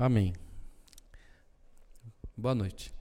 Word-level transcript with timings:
Amém. 0.00 0.32
Boa 2.36 2.54
noite. 2.54 2.94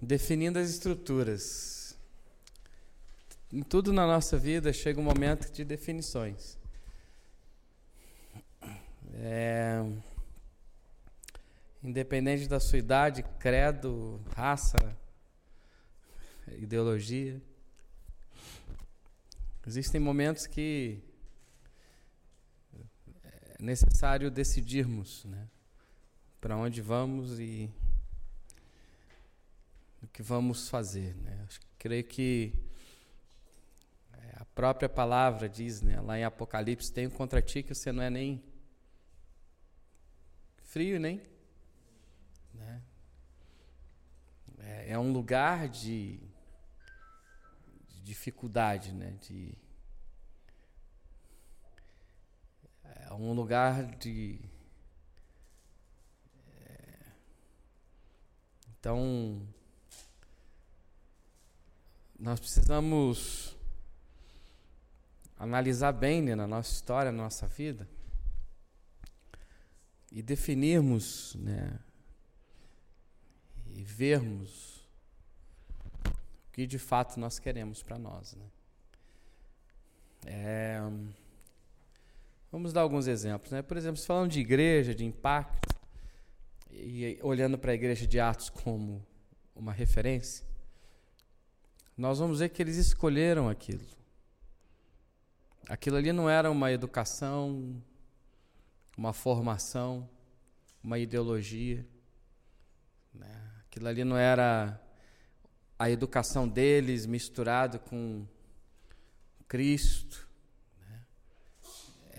Definindo 0.00 0.56
as 0.56 0.70
estruturas. 0.70 1.98
Em 3.52 3.60
tudo 3.60 3.92
na 3.92 4.06
nossa 4.06 4.38
vida 4.38 4.72
chega 4.72 5.00
um 5.00 5.02
momento 5.02 5.50
de 5.50 5.64
definições. 5.64 6.56
É, 9.14 9.84
independente 11.82 12.46
da 12.46 12.60
sua 12.60 12.78
idade, 12.78 13.24
credo, 13.40 14.20
raça, 14.36 14.78
ideologia. 16.52 17.42
Existem 19.66 20.00
momentos 20.00 20.46
que 20.46 21.02
é 23.60 23.62
necessário 23.62 24.30
decidirmos 24.30 25.26
né, 25.26 25.46
para 26.40 26.56
onde 26.56 26.80
vamos 26.80 27.38
e 27.38 27.70
o 30.02 30.06
que 30.08 30.22
vamos 30.22 30.70
fazer. 30.70 31.14
Né? 31.16 31.46
Creio 31.78 32.04
que 32.04 32.54
é, 34.14 34.32
a 34.36 34.44
própria 34.46 34.88
palavra 34.88 35.46
diz 35.46 35.82
né, 35.82 36.00
lá 36.00 36.18
em 36.18 36.24
Apocalipse: 36.24 36.90
Tenho 36.90 37.10
contra 37.10 37.42
ti 37.42 37.62
que 37.62 37.74
você 37.74 37.92
não 37.92 38.02
é 38.02 38.08
nem 38.08 38.42
frio, 40.62 40.98
nem. 40.98 41.20
Né? 42.54 42.82
É, 44.60 44.92
é 44.92 44.98
um 44.98 45.12
lugar 45.12 45.68
de, 45.68 46.18
de 47.88 48.00
dificuldade, 48.00 48.94
né? 48.94 49.18
de 49.20 49.54
é 52.99 52.99
um 53.14 53.32
lugar 53.32 53.96
de. 53.96 54.38
É, 56.48 57.12
então, 58.78 59.46
nós 62.18 62.38
precisamos 62.38 63.56
analisar 65.36 65.92
bem 65.92 66.20
né, 66.20 66.34
na 66.34 66.46
nossa 66.46 66.70
história, 66.70 67.10
na 67.10 67.22
nossa 67.22 67.46
vida, 67.46 67.88
e 70.12 70.22
definirmos, 70.22 71.34
né, 71.36 71.80
e 73.66 73.82
vermos 73.82 74.86
o 76.04 76.52
que 76.52 76.66
de 76.66 76.78
fato 76.78 77.18
nós 77.18 77.38
queremos 77.38 77.82
para 77.82 77.98
nós. 77.98 78.34
Né. 78.34 78.46
É, 80.26 80.80
Vamos 82.60 82.74
dar 82.74 82.82
alguns 82.82 83.06
exemplos. 83.06 83.50
Né? 83.50 83.62
Por 83.62 83.74
exemplo, 83.74 83.98
falando 84.02 84.32
de 84.32 84.38
igreja, 84.38 84.94
de 84.94 85.02
impacto, 85.02 85.66
e 86.70 87.18
olhando 87.22 87.56
para 87.56 87.72
a 87.72 87.74
igreja 87.74 88.06
de 88.06 88.20
Atos 88.20 88.50
como 88.50 89.02
uma 89.56 89.72
referência, 89.72 90.44
nós 91.96 92.18
vamos 92.18 92.40
ver 92.40 92.50
que 92.50 92.60
eles 92.60 92.76
escolheram 92.76 93.48
aquilo. 93.48 93.86
Aquilo 95.70 95.96
ali 95.96 96.12
não 96.12 96.28
era 96.28 96.50
uma 96.50 96.70
educação, 96.70 97.82
uma 98.94 99.14
formação, 99.14 100.06
uma 100.84 100.98
ideologia. 100.98 101.88
Né? 103.14 103.52
Aquilo 103.60 103.88
ali 103.88 104.04
não 104.04 104.18
era 104.18 104.78
a 105.78 105.90
educação 105.90 106.46
deles 106.46 107.06
misturado 107.06 107.78
com 107.78 108.26
Cristo. 109.48 110.28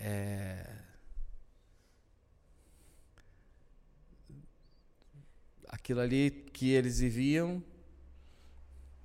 É... 0.04 0.66
Aquilo 5.68 6.00
ali 6.00 6.30
que 6.52 6.70
eles 6.70 6.98
viviam 6.98 7.62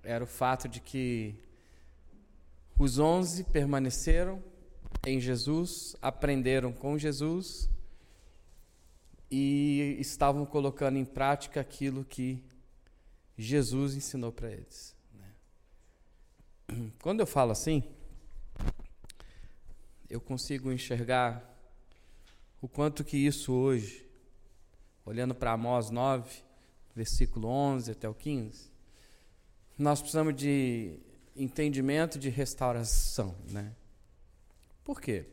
era 0.03 0.24
o 0.24 0.28
fato 0.28 0.68
de 0.68 0.80
que 0.80 1.36
os 2.80 2.97
onze 2.97 3.44
permaneceram 3.44 4.44
em 5.06 5.19
Jesus, 5.19 5.96
aprenderam 6.02 6.74
com 6.74 6.97
Jesus 6.97 7.69
e 9.30 9.96
estavam 10.00 10.46
colocando 10.46 10.97
em 10.97 11.06
prática 11.06 11.62
aquilo 11.62 12.03
que 12.03 12.44
Jesus 13.38 13.94
ensinou 13.96 14.31
para 14.31 14.52
eles. 14.52 14.96
Né? 15.13 16.91
Quando 17.02 17.19
eu 17.19 17.28
falo 17.28 17.52
assim, 17.52 17.84
eu 20.09 20.22
consigo 20.22 20.72
enxergar 20.72 21.44
o 22.62 22.68
quanto 22.68 23.03
que 23.03 23.18
isso 23.18 23.53
hoje, 23.53 24.07
olhando 25.06 25.35
para 25.35 25.51
Amós 25.51 25.90
9, 25.90 26.44
versículo 26.95 27.47
11 27.47 27.91
até 27.91 28.09
o 28.09 28.13
15, 28.13 28.72
nós 29.78 30.00
precisamos 30.00 30.35
de 30.35 30.97
entendimento 31.35 32.18
de 32.18 32.29
restauração, 32.29 33.35
né? 33.51 33.73
Por 34.84 35.00
quê? 35.00 35.25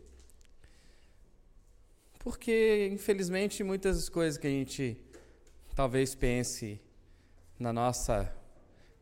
Porque, 2.18 2.88
infelizmente, 2.92 3.62
muitas 3.62 4.08
coisas 4.08 4.38
que 4.38 4.46
a 4.46 4.50
gente 4.50 5.00
talvez 5.74 6.14
pense 6.14 6.80
na 7.58 7.72
nossa, 7.72 8.34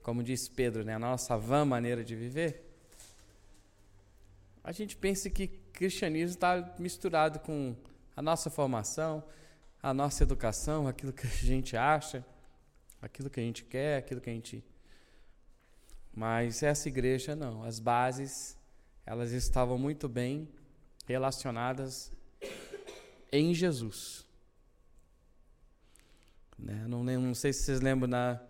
como 0.02 0.22
disse 0.22 0.50
Pedro, 0.50 0.84
né, 0.84 0.94
a 0.94 0.98
nossa 0.98 1.36
vã 1.36 1.64
maneira 1.64 2.04
de 2.04 2.14
viver, 2.14 2.61
a 4.64 4.70
gente 4.70 4.96
pensa 4.96 5.28
que 5.28 5.48
cristianismo 5.48 6.34
está 6.34 6.74
misturado 6.78 7.40
com 7.40 7.74
a 8.14 8.22
nossa 8.22 8.48
formação, 8.48 9.24
a 9.82 9.92
nossa 9.92 10.22
educação, 10.22 10.86
aquilo 10.86 11.12
que 11.12 11.26
a 11.26 11.30
gente 11.30 11.76
acha, 11.76 12.24
aquilo 13.00 13.28
que 13.28 13.40
a 13.40 13.42
gente 13.42 13.64
quer, 13.64 13.98
aquilo 13.98 14.20
que 14.20 14.30
a 14.30 14.32
gente. 14.32 14.64
Mas 16.14 16.62
essa 16.62 16.88
igreja 16.88 17.34
não. 17.34 17.64
As 17.64 17.80
bases, 17.80 18.56
elas 19.04 19.32
estavam 19.32 19.76
muito 19.76 20.08
bem 20.08 20.48
relacionadas 21.06 22.12
em 23.32 23.52
Jesus. 23.52 24.24
Né? 26.56 26.86
Não, 26.86 27.02
não 27.02 27.34
sei 27.34 27.52
se 27.52 27.64
vocês 27.64 27.80
lembram 27.80 28.08
na 28.08 28.40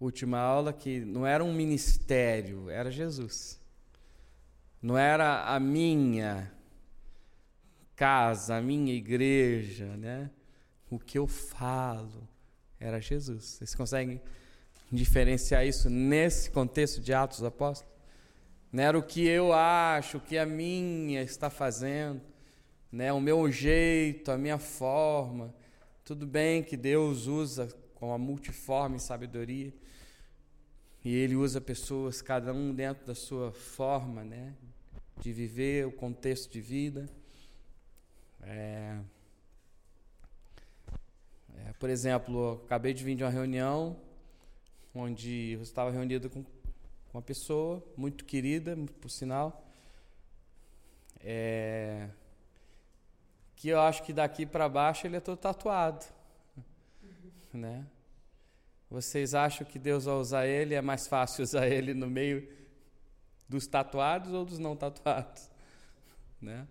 última 0.00 0.38
aula 0.38 0.72
que 0.72 1.00
não 1.00 1.26
era 1.26 1.44
um 1.44 1.52
ministério, 1.52 2.70
era 2.70 2.90
Jesus. 2.90 3.59
Não 4.82 4.96
era 4.96 5.44
a 5.44 5.60
minha 5.60 6.50
casa, 7.94 8.56
a 8.56 8.62
minha 8.62 8.94
igreja, 8.94 9.94
né? 9.96 10.30
O 10.88 10.98
que 10.98 11.18
eu 11.18 11.26
falo 11.26 12.26
era 12.78 12.98
Jesus. 12.98 13.44
Vocês 13.44 13.74
conseguem 13.74 14.22
diferenciar 14.90 15.66
isso 15.66 15.90
nesse 15.90 16.50
contexto 16.50 17.00
de 17.00 17.12
Atos 17.12 17.40
dos 17.40 17.46
Apóstolos? 17.46 17.92
Não 18.72 18.82
era 18.82 18.98
o 18.98 19.02
que 19.02 19.26
eu 19.26 19.52
acho, 19.52 20.16
o 20.16 20.20
que 20.20 20.38
a 20.38 20.46
minha 20.46 21.22
está 21.22 21.50
fazendo, 21.50 22.22
né? 22.90 23.12
o 23.12 23.20
meu 23.20 23.50
jeito, 23.50 24.32
a 24.32 24.38
minha 24.38 24.58
forma. 24.58 25.54
Tudo 26.04 26.26
bem 26.26 26.62
que 26.62 26.76
Deus 26.76 27.26
usa 27.26 27.68
com 27.94 28.14
a 28.14 28.18
multiforme 28.18 28.98
sabedoria, 28.98 29.74
e 31.04 31.14
Ele 31.14 31.36
usa 31.36 31.60
pessoas, 31.60 32.22
cada 32.22 32.52
um 32.52 32.74
dentro 32.74 33.06
da 33.06 33.14
sua 33.14 33.52
forma 33.52 34.24
né? 34.24 34.54
De 35.20 35.32
viver, 35.32 35.86
o 35.86 35.92
contexto 35.92 36.50
de 36.50 36.60
vida. 36.60 37.08
É, 38.42 38.98
é, 41.56 41.72
por 41.78 41.90
exemplo, 41.90 42.62
acabei 42.64 42.94
de 42.94 43.04
vir 43.04 43.14
de 43.14 43.22
uma 43.22 43.30
reunião 43.30 43.96
onde 44.94 45.52
eu 45.52 45.62
estava 45.62 45.90
reunido 45.90 46.30
com 46.30 46.44
uma 47.12 47.22
pessoa 47.22 47.84
muito 47.96 48.24
querida, 48.24 48.76
por 49.00 49.10
sinal, 49.10 49.66
é, 51.22 52.08
que 53.54 53.68
eu 53.68 53.80
acho 53.80 54.02
que 54.02 54.12
daqui 54.12 54.46
para 54.46 54.68
baixo 54.68 55.06
ele 55.06 55.16
é 55.16 55.20
todo 55.20 55.38
tatuado, 55.38 56.06
né? 57.52 57.86
Vocês 58.88 59.34
acham 59.34 59.66
que 59.66 59.78
Deus 59.78 60.06
vai 60.06 60.14
usar 60.14 60.46
ele? 60.46 60.74
É 60.74 60.80
mais 60.80 61.06
fácil 61.06 61.42
usar 61.44 61.68
ele 61.68 61.94
no 61.94 62.08
meio 62.08 62.59
dos 63.50 63.66
tatuados 63.66 64.32
ou 64.32 64.44
dos 64.44 64.60
não 64.60 64.76
tatuados, 64.76 65.50
né? 66.40 66.68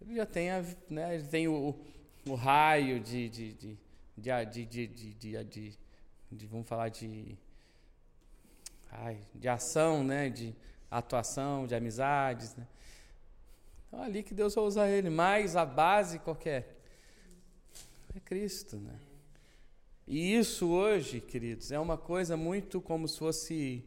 ele 0.00 0.14
já 0.14 0.24
tem, 0.24 0.50
a, 0.52 0.64
né, 0.88 1.16
ele 1.16 1.26
tem 1.26 1.48
o, 1.48 1.76
o 2.24 2.34
raio 2.34 3.00
de, 3.00 3.28
de, 3.28 3.52
de, 3.52 3.78
de, 4.16 4.46
de, 4.46 4.86
de, 4.86 5.44
de, 5.44 5.78
de, 6.30 6.46
vamos 6.46 6.68
falar 6.68 6.90
de, 6.90 7.36
ai, 8.92 9.18
de 9.34 9.48
ação, 9.48 10.04
né, 10.04 10.30
de 10.30 10.54
atuação, 10.88 11.66
de 11.66 11.74
amizades, 11.74 12.54
né? 12.54 12.68
Então, 13.88 14.00
ali 14.00 14.22
que 14.22 14.32
Deus 14.32 14.54
vai 14.54 14.64
usar 14.64 14.88
ele, 14.88 15.10
mas 15.10 15.56
a 15.56 15.66
base 15.66 16.20
qualquer 16.20 16.78
é 18.14 18.20
Cristo, 18.20 18.76
né? 18.76 18.94
E 20.06 20.36
isso 20.36 20.68
hoje, 20.68 21.20
queridos, 21.20 21.72
é 21.72 21.80
uma 21.80 21.98
coisa 21.98 22.36
muito 22.36 22.80
como 22.80 23.08
se 23.08 23.18
fosse 23.18 23.84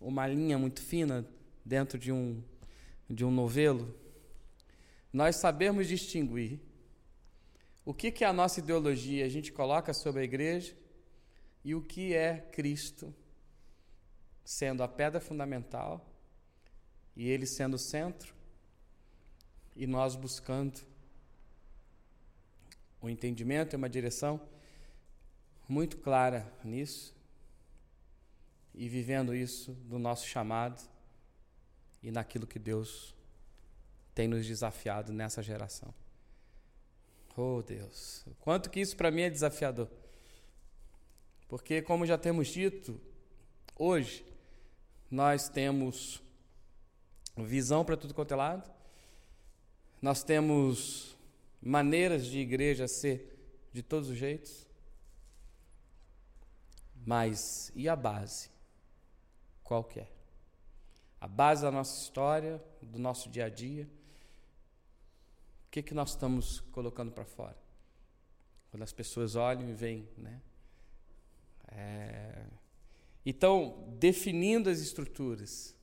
uma 0.00 0.26
linha 0.26 0.56
muito 0.58 0.80
fina 0.80 1.26
dentro 1.70 1.96
de 1.96 2.10
um 2.10 2.42
de 3.08 3.24
um 3.24 3.30
novelo 3.30 3.94
nós 5.12 5.36
sabemos 5.36 5.86
distinguir 5.86 6.58
o 7.84 7.94
que, 7.94 8.10
que 8.10 8.24
é 8.24 8.26
a 8.26 8.32
nossa 8.32 8.60
ideologia? 8.60 9.24
A 9.24 9.28
gente 9.28 9.52
coloca 9.52 9.92
sobre 9.94 10.20
a 10.20 10.24
igreja 10.24 10.76
e 11.64 11.74
o 11.74 11.80
que 11.80 12.12
é 12.12 12.38
Cristo 12.52 13.14
sendo 14.44 14.82
a 14.82 14.88
pedra 14.88 15.20
fundamental 15.20 16.04
e 17.16 17.28
ele 17.28 17.46
sendo 17.46 17.74
o 17.74 17.78
centro 17.78 18.34
e 19.76 19.86
nós 19.86 20.16
buscando 20.16 20.80
o 23.00 23.08
entendimento 23.08 23.74
e 23.74 23.76
uma 23.76 23.88
direção 23.88 24.40
muito 25.68 25.98
clara 25.98 26.52
nisso 26.64 27.14
e 28.74 28.88
vivendo 28.88 29.34
isso 29.34 29.72
do 29.72 30.00
nosso 30.00 30.26
chamado 30.26 30.82
e 32.02 32.10
naquilo 32.10 32.46
que 32.46 32.58
Deus 32.58 33.14
tem 34.14 34.28
nos 34.28 34.46
desafiado 34.46 35.12
nessa 35.12 35.42
geração. 35.42 35.94
Oh 37.36 37.62
Deus, 37.62 38.24
quanto 38.40 38.70
que 38.70 38.80
isso 38.80 38.96
para 38.96 39.10
mim 39.10 39.22
é 39.22 39.30
desafiador. 39.30 39.88
Porque, 41.48 41.82
como 41.82 42.06
já 42.06 42.16
temos 42.16 42.48
dito, 42.48 43.00
hoje 43.76 44.24
nós 45.10 45.48
temos 45.48 46.22
visão 47.36 47.84
para 47.84 47.96
tudo 47.96 48.14
quanto 48.14 48.32
é 48.32 48.36
lado, 48.36 48.70
nós 50.00 50.22
temos 50.22 51.16
maneiras 51.60 52.26
de 52.26 52.38
igreja 52.38 52.86
ser 52.86 53.36
de 53.72 53.82
todos 53.82 54.08
os 54.08 54.16
jeitos, 54.16 54.66
mas 57.04 57.72
e 57.74 57.88
a 57.88 57.96
base? 57.96 58.50
Qual 59.64 59.82
que 59.82 60.00
é? 60.00 60.19
A 61.20 61.28
base 61.28 61.62
da 61.62 61.70
nossa 61.70 62.00
história, 62.02 62.62
do 62.80 62.98
nosso 62.98 63.28
dia 63.28 63.44
a 63.44 63.48
dia. 63.48 63.84
O 65.66 65.70
que, 65.70 65.82
que 65.82 65.94
nós 65.94 66.10
estamos 66.10 66.60
colocando 66.72 67.12
para 67.12 67.24
fora? 67.24 67.56
Quando 68.70 68.82
as 68.82 68.92
pessoas 68.92 69.36
olham 69.36 69.68
e 69.68 69.72
veem, 69.74 70.08
né? 70.16 70.40
É... 71.68 72.46
Então, 73.24 73.86
definindo 73.98 74.70
as 74.70 74.80
estruturas. 74.80 75.76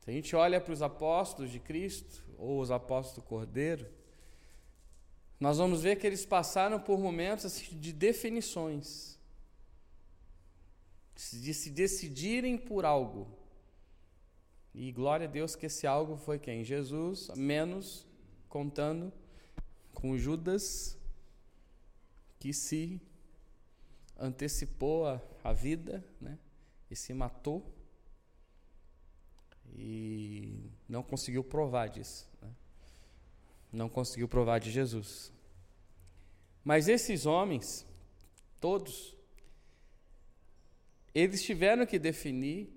Se 0.00 0.10
a 0.10 0.12
gente 0.12 0.36
olha 0.36 0.60
para 0.60 0.72
os 0.72 0.82
apóstolos 0.82 1.50
de 1.50 1.58
Cristo, 1.58 2.22
ou 2.36 2.60
os 2.60 2.70
apóstolos 2.70 3.24
do 3.24 3.28
Cordeiro, 3.28 3.90
nós 5.40 5.58
vamos 5.58 5.82
ver 5.82 5.96
que 5.96 6.06
eles 6.06 6.24
passaram 6.24 6.78
por 6.80 6.98
momentos 6.98 7.44
assim, 7.44 7.78
de 7.78 7.92
definições, 7.92 9.18
de 11.14 11.52
se 11.52 11.70
decidirem 11.70 12.56
por 12.56 12.84
algo. 12.84 13.35
E 14.76 14.92
glória 14.92 15.26
a 15.26 15.30
Deus 15.30 15.56
que 15.56 15.66
esse 15.66 15.86
algo 15.86 16.16
foi 16.16 16.38
quem? 16.38 16.62
Jesus, 16.62 17.28
menos 17.34 18.06
contando 18.48 19.12
com 19.92 20.16
Judas, 20.16 20.96
que 22.38 22.52
se 22.52 23.00
antecipou 24.16 25.08
a, 25.08 25.20
a 25.42 25.52
vida, 25.52 26.04
né? 26.20 26.38
E 26.88 26.94
se 26.94 27.12
matou 27.12 27.74
e 29.74 30.70
não 30.88 31.02
conseguiu 31.02 31.42
provar 31.42 31.88
disso 31.88 32.28
não 33.76 33.88
conseguiu 33.88 34.26
provar 34.26 34.58
de 34.58 34.70
Jesus. 34.70 35.32
Mas 36.64 36.88
esses 36.88 37.26
homens, 37.26 37.86
todos, 38.60 39.16
eles 41.14 41.42
tiveram 41.42 41.86
que 41.86 41.98
definir 41.98 42.68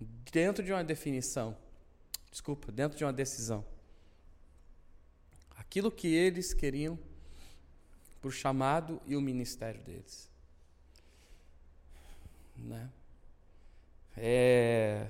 dentro 0.00 0.64
de 0.64 0.72
uma 0.72 0.84
definição, 0.84 1.56
desculpa, 2.30 2.70
dentro 2.70 2.96
de 2.98 3.04
uma 3.04 3.12
decisão, 3.12 3.64
aquilo 5.56 5.90
que 5.90 6.08
eles 6.08 6.52
queriam 6.52 6.98
para 8.20 8.28
o 8.28 8.32
chamado 8.32 9.00
e 9.06 9.16
o 9.16 9.20
ministério 9.20 9.80
deles. 9.82 10.30
Né? 12.56 12.90
É, 14.16 15.08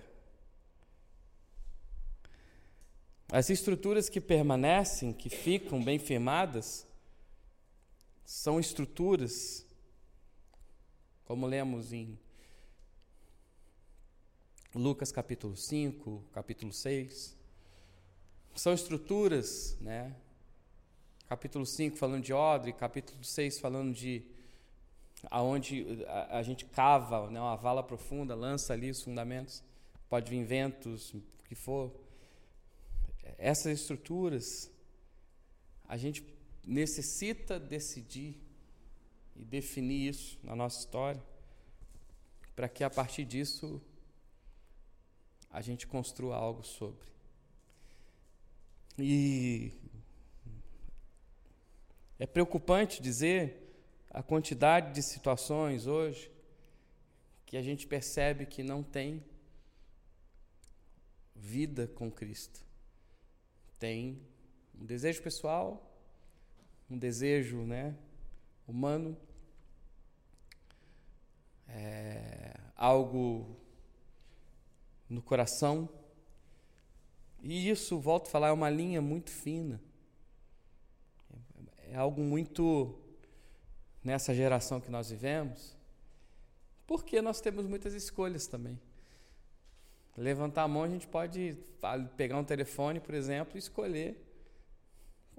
As 3.30 3.50
estruturas 3.50 4.08
que 4.08 4.20
permanecem, 4.20 5.12
que 5.12 5.28
ficam 5.28 5.82
bem 5.82 5.98
firmadas, 5.98 6.86
são 8.24 8.60
estruturas, 8.60 9.66
como 11.24 11.46
lemos 11.46 11.92
em 11.92 12.18
Lucas 14.76 15.10
capítulo 15.10 15.56
5, 15.56 16.22
capítulo 16.34 16.70
6, 16.70 17.34
são 18.54 18.74
estruturas, 18.74 19.74
né? 19.80 20.14
Capítulo 21.26 21.64
5 21.64 21.96
falando 21.96 22.22
de 22.22 22.34
odre, 22.34 22.74
capítulo 22.74 23.24
6 23.24 23.58
falando 23.58 23.94
de 23.94 24.22
aonde 25.30 26.04
a, 26.06 26.38
a 26.38 26.42
gente 26.42 26.66
cava, 26.66 27.30
né, 27.30 27.40
uma 27.40 27.56
vala 27.56 27.82
profunda, 27.82 28.34
lança 28.34 28.74
ali 28.74 28.90
os 28.90 29.02
fundamentos, 29.02 29.64
pode 30.10 30.30
vir 30.30 30.44
ventos, 30.44 31.14
o 31.14 31.22
que 31.48 31.54
for. 31.54 31.90
Essas 33.38 33.80
estruturas, 33.80 34.70
a 35.88 35.96
gente 35.96 36.22
necessita 36.66 37.58
decidir 37.58 38.38
e 39.34 39.42
definir 39.42 40.10
isso 40.10 40.38
na 40.42 40.54
nossa 40.54 40.80
história, 40.80 41.22
para 42.54 42.68
que 42.68 42.84
a 42.84 42.90
partir 42.90 43.24
disso 43.24 43.80
a 45.50 45.60
gente 45.60 45.86
construa 45.86 46.36
algo 46.36 46.62
sobre. 46.62 47.08
E 48.98 49.72
é 52.18 52.26
preocupante 52.26 53.02
dizer 53.02 53.62
a 54.10 54.22
quantidade 54.22 54.94
de 54.94 55.02
situações 55.02 55.86
hoje 55.86 56.30
que 57.44 57.56
a 57.56 57.62
gente 57.62 57.86
percebe 57.86 58.46
que 58.46 58.62
não 58.62 58.82
tem 58.82 59.22
vida 61.34 61.86
com 61.86 62.10
Cristo 62.10 62.66
tem 63.78 64.20
um 64.74 64.84
desejo 64.84 65.22
pessoal, 65.22 65.98
um 66.90 66.98
desejo 66.98 67.58
né, 67.58 67.94
humano, 68.66 69.16
é, 71.68 72.54
algo 72.74 73.56
no 75.08 75.22
coração. 75.22 75.88
E 77.42 77.68
isso, 77.68 77.98
volto 77.98 78.26
a 78.26 78.30
falar, 78.30 78.48
é 78.48 78.52
uma 78.52 78.70
linha 78.70 79.00
muito 79.00 79.30
fina. 79.30 79.80
É 81.88 81.96
algo 81.96 82.20
muito 82.20 82.98
nessa 84.02 84.34
geração 84.34 84.80
que 84.80 84.90
nós 84.90 85.10
vivemos, 85.10 85.76
porque 86.86 87.20
nós 87.20 87.40
temos 87.40 87.66
muitas 87.66 87.92
escolhas 87.94 88.46
também. 88.46 88.80
Levantar 90.16 90.62
a 90.62 90.68
mão, 90.68 90.84
a 90.84 90.88
gente 90.88 91.06
pode 91.06 91.58
pegar 92.16 92.38
um 92.38 92.44
telefone, 92.44 93.00
por 93.00 93.14
exemplo, 93.14 93.56
e 93.56 93.58
escolher 93.58 94.24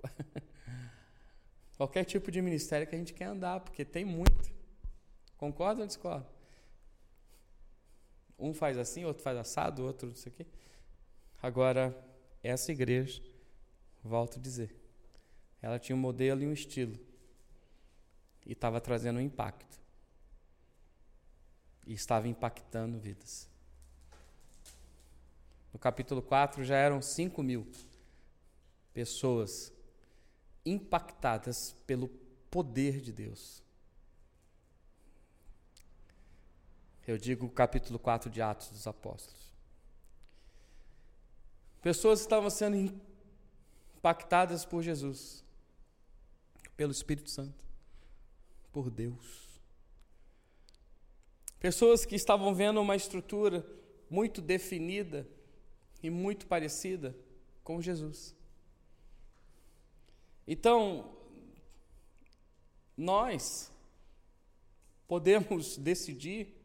qualquer 1.78 2.04
tipo 2.04 2.30
de 2.30 2.42
ministério 2.42 2.86
que 2.86 2.96
a 2.96 2.98
gente 2.98 3.14
quer 3.14 3.26
andar, 3.26 3.60
porque 3.62 3.84
tem 3.84 4.06
muito. 4.06 4.52
Concorda 5.38 5.82
ou 5.82 5.88
discorda? 5.88 6.37
Um 8.38 8.54
faz 8.54 8.78
assim, 8.78 9.06
outro 9.06 9.24
faz 9.24 9.38
assado, 9.38 9.84
outro 9.84 10.10
não 10.10 10.16
sei 10.16 10.32
o 10.32 10.36
quê. 10.36 10.46
Agora, 11.42 11.96
essa 12.44 12.72
igreja, 12.72 13.22
volto 14.04 14.38
a 14.40 14.42
dizer, 14.42 14.76
ela 15.62 15.80
tinha 15.80 15.96
um 15.96 16.00
modelo 16.00 16.42
e 16.42 16.48
um 16.48 16.54
estilo. 16.54 16.98
E 18.46 18.54
estava 18.54 18.80
trazendo 18.80 19.18
um 19.18 19.22
impacto. 19.22 19.80
E 21.86 21.94
estava 21.94 22.28
impactando 22.28 23.00
vidas. 23.00 23.50
No 25.74 25.80
capítulo 25.80 26.22
4 26.22 26.64
já 26.64 26.76
eram 26.76 27.02
5 27.02 27.44
mil 27.44 27.68
pessoas 28.94 29.72
impactadas 30.66 31.76
pelo 31.86 32.08
poder 32.50 33.00
de 33.00 33.12
Deus. 33.12 33.64
Eu 37.08 37.18
digo 37.18 37.50
capítulo 37.50 37.98
4 37.98 38.30
de 38.30 38.42
Atos 38.42 38.68
dos 38.68 38.86
Apóstolos. 38.86 39.48
Pessoas 41.82 42.20
estavam 42.20 42.50
sendo 42.50 42.76
impactadas 43.96 44.66
por 44.66 44.84
Jesus, 44.84 45.42
pelo 46.76 46.92
Espírito 46.92 47.30
Santo, 47.30 47.64
por 48.74 48.90
Deus. 48.90 49.48
Pessoas 51.62 52.06
que 52.06 52.14
estavam 52.14 52.54
vendo 52.54 52.82
uma 52.82 52.98
estrutura 52.98 53.66
muito 54.10 54.42
definida 54.42 55.26
e 56.04 56.10
muito 56.10 56.46
parecida 56.46 57.16
com 57.64 57.82
Jesus. 57.82 58.36
Então, 60.46 61.16
nós 62.98 63.72
podemos 65.08 65.78
decidir 65.78 66.57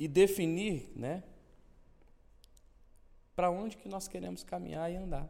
e 0.00 0.08
definir, 0.08 0.90
né, 0.96 1.22
para 3.36 3.50
onde 3.50 3.76
que 3.76 3.86
nós 3.86 4.08
queremos 4.08 4.42
caminhar 4.42 4.90
e 4.90 4.96
andar. 4.96 5.28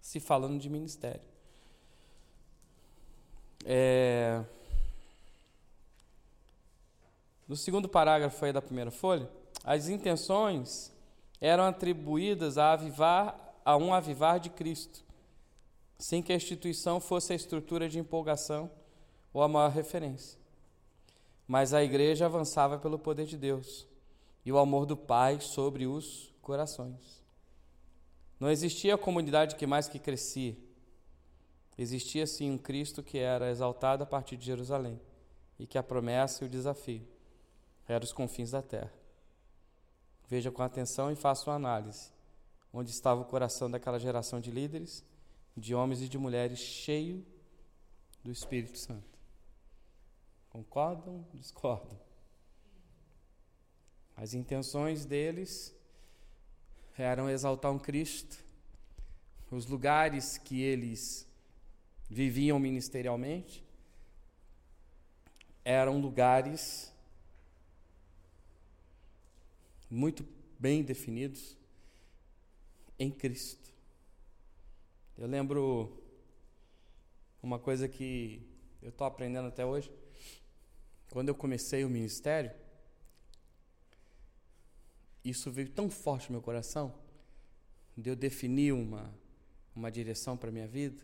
se 0.00 0.20
falando 0.20 0.60
de 0.60 0.68
ministério. 0.68 1.22
É... 3.64 4.44
No 7.48 7.56
segundo 7.56 7.88
parágrafo 7.88 8.44
aí 8.44 8.52
da 8.52 8.60
primeira 8.60 8.90
folha, 8.90 9.30
as 9.62 9.88
intenções 9.88 10.92
eram 11.40 11.64
atribuídas 11.64 12.58
a 12.58 12.72
avivar 12.72 13.38
a 13.64 13.76
um 13.78 13.94
avivar 13.94 14.38
de 14.38 14.50
Cristo, 14.50 15.02
sem 15.98 16.22
que 16.22 16.32
a 16.32 16.36
instituição 16.36 17.00
fosse 17.00 17.32
a 17.32 17.36
estrutura 17.36 17.88
de 17.88 17.98
empolgação 17.98 18.70
ou 19.32 19.42
a 19.42 19.48
maior 19.48 19.70
referência. 19.70 20.43
Mas 21.46 21.74
a 21.74 21.82
igreja 21.82 22.26
avançava 22.26 22.78
pelo 22.78 22.98
poder 22.98 23.26
de 23.26 23.36
Deus 23.36 23.86
e 24.44 24.52
o 24.52 24.58
amor 24.58 24.86
do 24.86 24.96
Pai 24.96 25.40
sobre 25.40 25.86
os 25.86 26.32
corações. 26.40 27.22
Não 28.38 28.50
existia 28.50 28.98
comunidade 28.98 29.56
que 29.56 29.66
mais 29.66 29.88
que 29.88 29.98
crescia. 29.98 30.56
Existia 31.76 32.26
sim 32.26 32.50
um 32.50 32.58
Cristo 32.58 33.02
que 33.02 33.18
era 33.18 33.50
exaltado 33.50 34.02
a 34.02 34.06
partir 34.06 34.36
de 34.36 34.44
Jerusalém 34.44 35.00
e 35.58 35.66
que 35.66 35.78
a 35.78 35.82
promessa 35.82 36.44
e 36.44 36.46
o 36.46 36.50
desafio 36.50 37.06
eram 37.86 38.04
os 38.04 38.12
confins 38.12 38.50
da 38.50 38.62
terra. 38.62 38.92
Veja 40.28 40.50
com 40.50 40.62
atenção 40.62 41.10
e 41.10 41.16
faça 41.16 41.50
uma 41.50 41.56
análise. 41.56 42.12
Onde 42.72 42.90
estava 42.90 43.20
o 43.20 43.24
coração 43.24 43.70
daquela 43.70 43.98
geração 43.98 44.40
de 44.40 44.50
líderes, 44.50 45.04
de 45.56 45.74
homens 45.74 46.02
e 46.02 46.08
de 46.08 46.18
mulheres 46.18 46.58
cheio 46.58 47.24
do 48.22 48.32
Espírito 48.32 48.78
Santo? 48.78 49.13
Concordam? 50.54 51.26
Discordam? 51.34 51.98
As 54.16 54.34
intenções 54.34 55.04
deles 55.04 55.74
eram 56.96 57.28
exaltar 57.28 57.72
um 57.72 57.78
Cristo, 57.78 58.38
os 59.50 59.66
lugares 59.66 60.38
que 60.38 60.62
eles 60.62 61.26
viviam 62.08 62.56
ministerialmente 62.60 63.64
eram 65.64 66.00
lugares 66.00 66.92
muito 69.90 70.24
bem 70.56 70.84
definidos 70.84 71.56
em 72.96 73.10
Cristo. 73.10 73.72
Eu 75.18 75.26
lembro 75.26 76.00
uma 77.42 77.58
coisa 77.58 77.88
que 77.88 78.40
eu 78.80 78.90
estou 78.90 79.04
aprendendo 79.04 79.48
até 79.48 79.66
hoje. 79.66 79.90
Quando 81.14 81.28
eu 81.28 81.34
comecei 81.36 81.84
o 81.84 81.88
ministério, 81.88 82.50
isso 85.24 85.48
veio 85.48 85.70
tão 85.70 85.88
forte 85.88 86.26
no 86.26 86.32
meu 86.32 86.42
coração, 86.42 86.92
de 87.96 88.10
eu 88.10 88.16
definir 88.16 88.72
uma, 88.72 89.14
uma 89.76 89.92
direção 89.92 90.36
para 90.36 90.48
a 90.48 90.52
minha 90.52 90.66
vida. 90.66 91.00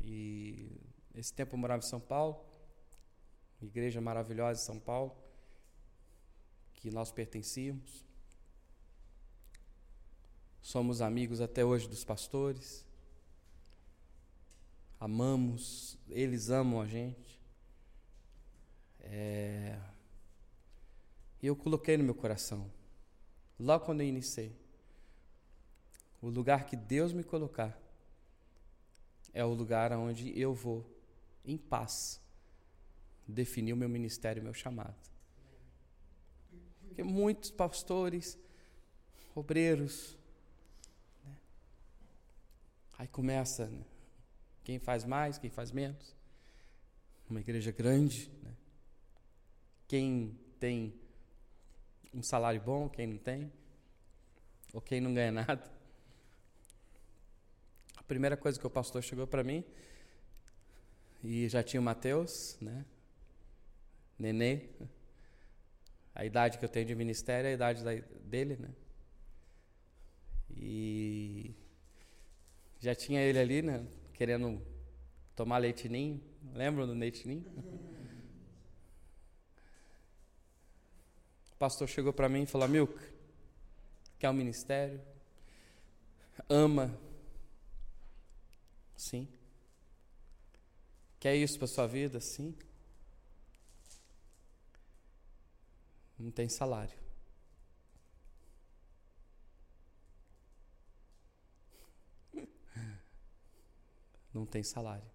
E 0.00 0.68
esse 1.14 1.32
tempo 1.32 1.54
eu 1.54 1.58
morava 1.60 1.80
em 1.80 1.86
São 1.86 2.00
Paulo, 2.00 2.44
igreja 3.60 4.00
maravilhosa 4.00 4.60
em 4.60 4.64
São 4.64 4.80
Paulo 4.80 5.16
que 6.74 6.90
nós 6.90 7.12
pertencíamos. 7.12 8.04
Somos 10.60 11.00
amigos 11.00 11.40
até 11.40 11.64
hoje 11.64 11.88
dos 11.88 12.04
pastores. 12.04 12.84
Amamos, 14.98 15.96
eles 16.08 16.50
amam 16.50 16.80
a 16.80 16.86
gente. 16.88 17.41
É... 19.02 19.78
E 21.42 21.46
eu 21.46 21.56
coloquei 21.56 21.96
no 21.96 22.04
meu 22.04 22.14
coração, 22.14 22.70
logo 23.58 23.84
quando 23.84 24.00
eu 24.00 24.06
iniciei, 24.06 24.56
o 26.20 26.28
lugar 26.28 26.66
que 26.66 26.76
Deus 26.76 27.12
me 27.12 27.24
colocar 27.24 27.76
é 29.32 29.44
o 29.44 29.52
lugar 29.52 29.92
onde 29.92 30.38
eu 30.38 30.54
vou, 30.54 30.86
em 31.44 31.56
paz, 31.56 32.20
definir 33.26 33.72
o 33.72 33.76
meu 33.76 33.88
ministério, 33.88 34.40
o 34.40 34.44
meu 34.44 34.54
chamado. 34.54 34.94
Porque 36.86 37.02
muitos 37.02 37.50
pastores, 37.50 38.38
obreiros, 39.34 40.16
né? 41.24 41.36
aí 42.98 43.08
começa 43.08 43.66
né? 43.66 43.84
quem 44.62 44.78
faz 44.78 45.04
mais, 45.04 45.38
quem 45.38 45.50
faz 45.50 45.72
menos. 45.72 46.14
Uma 47.28 47.40
igreja 47.40 47.72
grande? 47.72 48.30
Quem 49.92 50.34
tem 50.58 50.94
um 52.14 52.22
salário 52.22 52.58
bom, 52.58 52.88
quem 52.88 53.06
não 53.06 53.18
tem, 53.18 53.52
ou 54.72 54.80
quem 54.80 55.02
não 55.02 55.12
ganha 55.12 55.30
nada. 55.30 55.70
A 57.98 58.02
primeira 58.02 58.34
coisa 58.34 58.58
que 58.58 58.66
o 58.66 58.70
pastor 58.70 59.02
chegou 59.02 59.26
para 59.26 59.44
mim, 59.44 59.62
e 61.22 61.46
já 61.46 61.62
tinha 61.62 61.78
o 61.78 61.84
Mateus, 61.84 62.56
né? 62.58 62.86
Nenê, 64.18 64.62
a 66.14 66.24
idade 66.24 66.56
que 66.56 66.64
eu 66.64 66.70
tenho 66.70 66.86
de 66.86 66.94
ministério 66.94 67.48
é 67.48 67.50
a 67.50 67.54
idade 67.54 67.84
da, 67.84 67.92
dele, 68.24 68.56
né? 68.56 68.70
E 70.56 71.54
já 72.80 72.94
tinha 72.94 73.20
ele 73.20 73.38
ali, 73.38 73.60
né? 73.60 73.86
Querendo 74.14 74.58
tomar 75.36 75.58
leitinho. 75.58 76.18
Lembram 76.54 76.86
do 76.86 76.94
leitinho? 76.94 77.44
O 77.58 77.81
pastor 81.62 81.88
chegou 81.88 82.12
para 82.12 82.28
mim 82.28 82.42
e 82.42 82.46
falou: 82.46 82.66
Milk, 82.66 82.92
quer 84.18 84.28
um 84.28 84.32
ministério? 84.32 85.00
Ama? 86.48 86.92
Sim. 88.96 89.28
Quer 91.20 91.36
isso 91.36 91.56
para 91.58 91.68
sua 91.68 91.86
vida? 91.86 92.20
Sim. 92.20 92.52
não 96.18 96.32
tem 96.32 96.48
salário. 96.48 96.98
Não 104.34 104.46
tem 104.46 104.64
salário. 104.64 105.08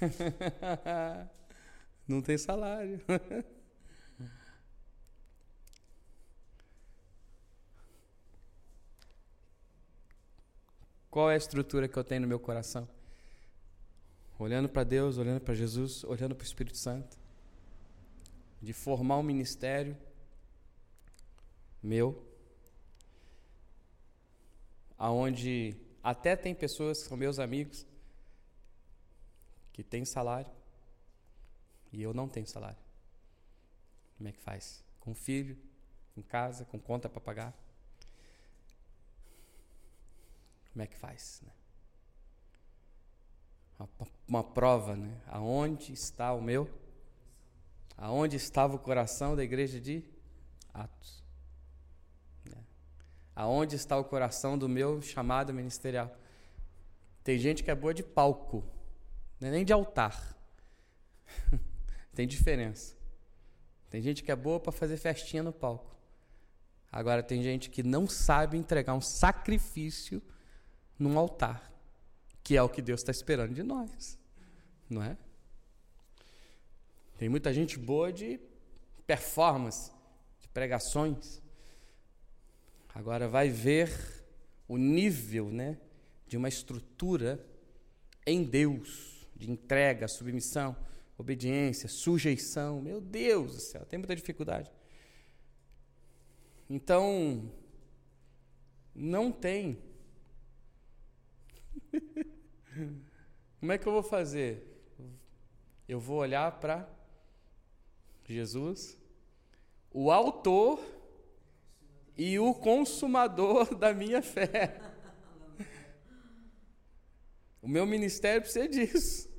não 2.06 2.20
tem 2.22 2.36
salário. 2.38 3.00
Qual 11.10 11.30
é 11.30 11.34
a 11.34 11.36
estrutura 11.36 11.86
que 11.86 11.96
eu 11.96 12.02
tenho 12.02 12.22
no 12.22 12.26
meu 12.26 12.40
coração? 12.40 12.88
Olhando 14.36 14.68
para 14.68 14.82
Deus, 14.82 15.16
olhando 15.16 15.40
para 15.40 15.54
Jesus, 15.54 16.02
olhando 16.02 16.34
para 16.34 16.42
o 16.42 16.46
Espírito 16.46 16.76
Santo. 16.76 17.16
De 18.60 18.72
formar 18.72 19.18
um 19.18 19.22
ministério 19.22 19.96
meu, 21.80 22.26
aonde 24.98 25.76
até 26.02 26.34
tem 26.34 26.54
pessoas 26.54 27.02
que 27.02 27.08
são 27.08 27.16
meus 27.16 27.38
amigos 27.38 27.86
que 29.74 29.82
têm 29.82 30.04
salário 30.04 30.50
e 31.92 32.00
eu 32.00 32.14
não 32.14 32.28
tenho 32.28 32.46
salário. 32.46 32.78
Como 34.16 34.28
é 34.28 34.32
que 34.32 34.40
faz? 34.40 34.82
Com 35.00 35.14
filho, 35.14 35.58
em 36.16 36.22
casa, 36.22 36.64
com 36.64 36.78
conta 36.78 37.08
para 37.08 37.20
pagar. 37.20 37.52
como 40.72 40.82
é 40.82 40.86
que 40.86 40.96
faz? 40.96 41.40
Né? 41.44 41.52
Uma, 43.78 43.88
uma 44.26 44.44
prova, 44.44 44.96
né? 44.96 45.20
Aonde 45.26 45.92
está 45.92 46.32
o 46.32 46.40
meu? 46.40 46.68
Aonde 47.96 48.36
estava 48.36 48.74
o 48.74 48.78
coração 48.78 49.36
da 49.36 49.44
igreja 49.44 49.80
de 49.80 50.04
Atos? 50.72 51.22
Né? 52.44 52.64
Aonde 53.36 53.76
está 53.76 53.96
o 53.96 54.04
coração 54.04 54.56
do 54.56 54.68
meu 54.68 55.02
chamado 55.02 55.52
ministerial? 55.52 56.16
Tem 57.22 57.38
gente 57.38 57.62
que 57.62 57.70
é 57.70 57.74
boa 57.74 57.94
de 57.94 58.02
palco, 58.02 58.64
não 59.40 59.48
é 59.48 59.50
nem 59.50 59.64
de 59.64 59.72
altar. 59.72 60.36
tem 62.14 62.26
diferença. 62.26 62.96
Tem 63.90 64.02
gente 64.02 64.22
que 64.22 64.32
é 64.32 64.36
boa 64.36 64.58
para 64.58 64.72
fazer 64.72 64.96
festinha 64.96 65.42
no 65.42 65.52
palco. 65.52 65.94
Agora 66.90 67.22
tem 67.22 67.42
gente 67.42 67.70
que 67.70 67.82
não 67.82 68.08
sabe 68.08 68.56
entregar 68.56 68.94
um 68.94 69.00
sacrifício 69.00 70.22
num 70.98 71.18
altar, 71.18 71.72
que 72.42 72.56
é 72.56 72.62
o 72.62 72.68
que 72.68 72.80
Deus 72.80 73.00
está 73.00 73.10
esperando 73.10 73.52
de 73.52 73.62
nós, 73.62 74.18
não 74.88 75.02
é? 75.02 75.16
Tem 77.18 77.28
muita 77.28 77.52
gente 77.52 77.78
boa 77.78 78.12
de 78.12 78.40
performance, 79.06 79.90
de 80.40 80.48
pregações. 80.48 81.42
Agora 82.94 83.28
vai 83.28 83.48
ver 83.48 83.92
o 84.68 84.76
nível, 84.76 85.50
né, 85.50 85.78
de 86.26 86.36
uma 86.36 86.48
estrutura 86.48 87.44
em 88.26 88.42
Deus, 88.42 89.13
de 89.44 89.50
entrega, 89.50 90.08
submissão, 90.08 90.74
obediência, 91.18 91.88
sujeição. 91.88 92.80
Meu 92.80 93.00
Deus 93.00 93.54
do 93.54 93.60
céu, 93.60 93.84
tem 93.84 93.98
muita 93.98 94.16
dificuldade. 94.16 94.70
Então, 96.68 97.52
não 98.94 99.30
tem. 99.30 99.78
Como 103.60 103.72
é 103.72 103.78
que 103.78 103.86
eu 103.86 103.92
vou 103.92 104.02
fazer? 104.02 104.62
Eu 105.86 106.00
vou 106.00 106.16
olhar 106.18 106.58
para 106.58 106.88
Jesus, 108.26 108.98
o 109.90 110.10
autor 110.10 110.82
e 112.16 112.38
o 112.38 112.54
consumador 112.54 113.74
da 113.74 113.92
minha 113.92 114.22
fé. 114.22 114.80
O 117.60 117.68
meu 117.68 117.86
ministério 117.86 118.42
precisa 118.42 118.68
disso. 118.68 119.33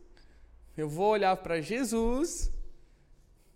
Eu 0.75 0.89
vou 0.89 1.07
olhar 1.07 1.35
para 1.37 1.61
Jesus, 1.61 2.51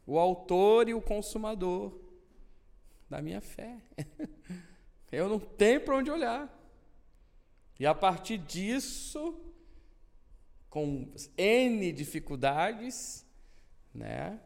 o 0.05 0.17
autor 0.17 0.87
e 0.87 0.93
o 0.93 1.01
consumador 1.01 1.97
da 3.09 3.21
minha 3.21 3.41
fé. 3.41 3.81
Eu 5.11 5.27
não 5.27 5.39
tenho 5.39 5.81
para 5.81 5.97
onde 5.97 6.11
olhar. 6.11 6.47
E 7.79 7.85
a 7.85 7.95
partir 7.95 8.37
disso, 8.37 9.39
com 10.69 11.11
N 11.35 11.91
dificuldades, 11.91 13.25
né? 13.93 14.39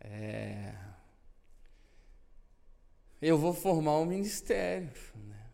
É, 0.00 0.74
eu 3.22 3.38
vou 3.38 3.54
formar 3.54 3.98
um 4.00 4.04
ministério 4.04 4.92
né? 5.14 5.46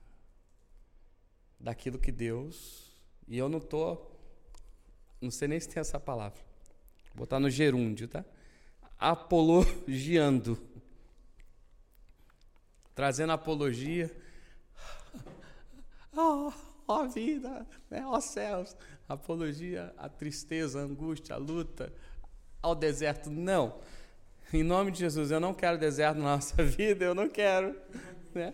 daquilo 1.59 1.99
que 1.99 2.11
Deus. 2.11 2.91
E 3.29 3.39
eu 3.39 3.49
não 3.49 3.59
estou. 3.59 4.10
Não 5.21 5.31
sei 5.31 5.49
nem 5.49 5.61
se 5.61 5.69
tem 5.69 5.81
essa 5.81 6.01
palavra. 6.01 6.41
Vou 7.09 7.19
botar 7.19 7.39
no 7.39 7.51
gerúndio, 7.51 8.09
tá? 8.09 8.25
Apologiando. 8.99 10.59
Trazendo 12.95 13.33
apologia. 13.33 14.11
Oh, 16.13 16.53
ó 16.89 17.07
vida, 17.07 17.65
né? 17.89 18.05
ó 18.05 18.21
céus. 18.21 18.77
Apologia 19.09 19.95
à 19.97 20.09
tristeza, 20.09 20.81
à 20.81 20.83
angústia, 20.83 21.37
à 21.37 21.39
luta, 21.39 21.93
ao 22.61 22.75
deserto. 22.75 23.31
Não. 23.31 23.81
Em 24.53 24.65
nome 24.65 24.91
de 24.91 24.99
Jesus, 24.99 25.31
eu 25.31 25.39
não 25.39 25.55
quero 25.55 25.79
deserto 25.79 26.19
na 26.19 26.35
nossa 26.35 26.65
vida, 26.65 27.05
eu 27.05 27.15
não 27.15 27.29
quero. 27.29 27.81
Né? 28.35 28.53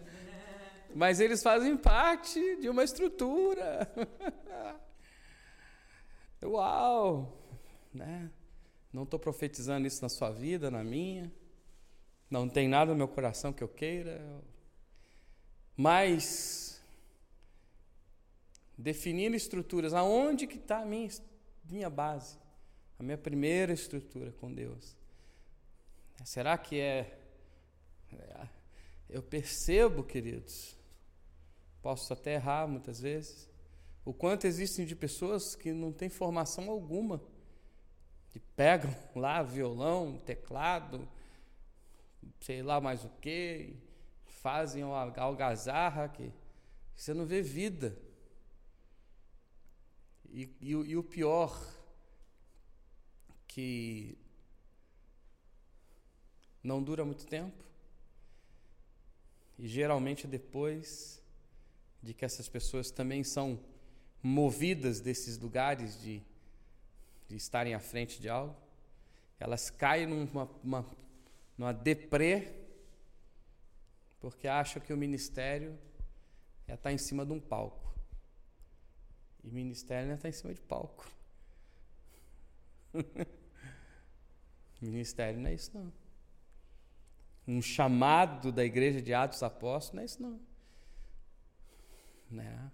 Mas 0.94 1.18
eles 1.18 1.42
fazem 1.42 1.76
parte 1.76 2.56
de 2.56 2.68
uma 2.68 2.85
estrutura. 2.85 3.90
Uau! 6.42 7.36
Né? 7.92 8.30
Não 8.92 9.02
estou 9.02 9.18
profetizando 9.18 9.86
isso 9.86 10.02
na 10.02 10.08
sua 10.08 10.30
vida, 10.30 10.70
na 10.70 10.84
minha. 10.84 11.32
Não 12.30 12.48
tem 12.48 12.68
nada 12.68 12.92
no 12.92 12.98
meu 12.98 13.08
coração 13.08 13.52
que 13.52 13.62
eu 13.62 13.68
queira. 13.68 14.20
Mas 15.76 16.82
definindo 18.76 19.36
estruturas, 19.36 19.94
aonde 19.94 20.46
que 20.46 20.56
está 20.56 20.82
a 20.82 20.86
minha, 20.86 21.08
minha 21.64 21.90
base? 21.90 22.38
A 22.98 23.02
minha 23.02 23.18
primeira 23.18 23.72
estrutura 23.72 24.32
com 24.32 24.52
Deus. 24.52 24.96
Será 26.24 26.56
que 26.56 26.80
é, 26.80 27.18
é. 28.12 28.48
Eu 29.08 29.22
percebo, 29.22 30.02
queridos, 30.02 30.76
posso 31.82 32.12
até 32.12 32.34
errar 32.34 32.66
muitas 32.66 33.00
vezes, 33.00 33.48
o 34.06 34.14
quanto 34.14 34.46
existem 34.46 34.86
de 34.86 34.94
pessoas 34.94 35.56
que 35.56 35.72
não 35.72 35.92
têm 35.92 36.08
formação 36.08 36.70
alguma, 36.70 37.20
que 38.30 38.38
pegam 38.38 38.94
lá 39.16 39.42
violão, 39.42 40.16
teclado, 40.25 41.08
sei 42.40 42.62
lá 42.62 42.80
mais 42.80 43.04
o 43.04 43.08
que, 43.21 43.76
fazem 44.26 44.84
uma 44.84 45.12
algazarra 45.16 46.08
que 46.08 46.32
você 46.95 47.12
não 47.12 47.26
vê 47.26 47.42
vida. 47.42 47.99
E, 50.30 50.49
e, 50.60 50.71
e 50.71 50.97
o 50.97 51.02
pior, 51.02 51.60
que 53.49 54.16
não 56.62 56.80
dura 56.80 57.04
muito 57.04 57.26
tempo. 57.26 57.64
E 59.58 59.66
geralmente 59.66 60.28
depois 60.28 61.21
de 62.00 62.14
que 62.14 62.25
essas 62.25 62.49
pessoas 62.49 62.92
também 62.92 63.25
são 63.25 63.58
movidas 64.26 65.00
desses 65.00 65.39
lugares 65.39 66.00
de, 66.00 66.23
de 67.28 67.36
estarem 67.36 67.75
à 67.75 67.80
frente 67.80 68.21
de 68.21 68.28
algo, 68.28 68.56
elas 69.39 69.71
caem 69.71 70.06
numa 70.06 70.50
uma, 70.62 70.86
numa 71.56 71.73
deprê 71.73 72.52
porque 74.21 74.49
acham 74.49 74.82
que 74.82 74.93
o 74.93 74.97
ministério 74.97 75.78
é 76.67 76.75
estar 76.75 76.93
em 76.93 76.99
cima 76.99 77.25
de 77.25 77.32
um 77.32 77.41
palco. 77.41 77.95
E 79.45 79.50
ministério 79.50 80.06
não 80.06 80.15
é 80.15 80.17
estar 80.17 80.28
em 80.28 80.32
cima 80.32 80.52
de 80.52 80.60
palco. 80.60 81.08
ministério 84.80 85.39
não 85.41 85.49
é 85.49 85.54
isso 85.54 85.71
não 85.75 85.93
um 87.47 87.62
chamado 87.62 88.50
da 88.50 88.65
igreja 88.65 89.00
de 89.00 89.15
Atos 89.15 89.43
Apóstolos, 89.43 89.95
não 89.95 90.02
é 90.02 90.04
isso 90.04 90.23
não. 90.23 90.41
Né? 92.30 92.71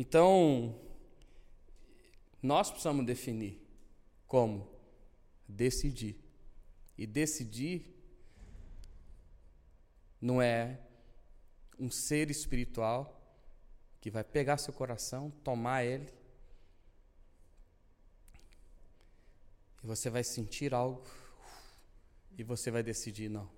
Então, 0.00 0.80
nós 2.40 2.70
precisamos 2.70 3.04
definir 3.04 3.60
como 4.28 4.70
decidir. 5.48 6.16
E 6.96 7.04
decidir 7.04 7.92
não 10.20 10.40
é 10.40 10.78
um 11.76 11.90
ser 11.90 12.30
espiritual 12.30 13.20
que 14.00 14.08
vai 14.08 14.22
pegar 14.22 14.56
seu 14.58 14.72
coração, 14.72 15.32
tomar 15.42 15.84
ele, 15.84 16.14
e 19.82 19.86
você 19.88 20.08
vai 20.08 20.22
sentir 20.22 20.72
algo 20.72 21.02
e 22.38 22.44
você 22.44 22.70
vai 22.70 22.84
decidir 22.84 23.28
não. 23.28 23.50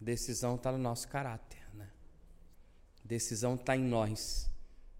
Decisão 0.00 0.56
está 0.56 0.72
no 0.72 0.78
nosso 0.78 1.06
caráter, 1.06 1.64
né? 1.76 1.92
Decisão 3.04 3.54
está 3.54 3.76
em 3.76 3.84
nós. 3.84 4.51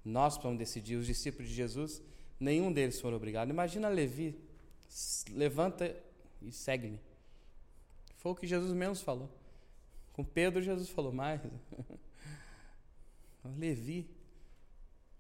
Nós 0.05 0.37
vamos 0.37 0.59
decidir. 0.59 0.97
Os 0.97 1.07
discípulos 1.07 1.49
de 1.49 1.55
Jesus, 1.55 2.03
nenhum 2.39 2.73
deles 2.73 3.01
foram 3.01 3.17
obrigados. 3.17 3.53
Imagina 3.53 3.89
Levi, 3.89 4.37
levanta 5.31 5.97
e 6.41 6.51
segue-me. 6.51 7.01
Foi 8.19 8.33
o 8.33 8.35
que 8.35 8.47
Jesus 8.47 8.73
mesmo 8.73 8.97
falou. 8.97 9.31
Com 10.13 10.25
Pedro, 10.25 10.63
Jesus 10.63 10.89
falou 10.89 11.13
mais. 11.13 11.41
Levi, 13.57 14.09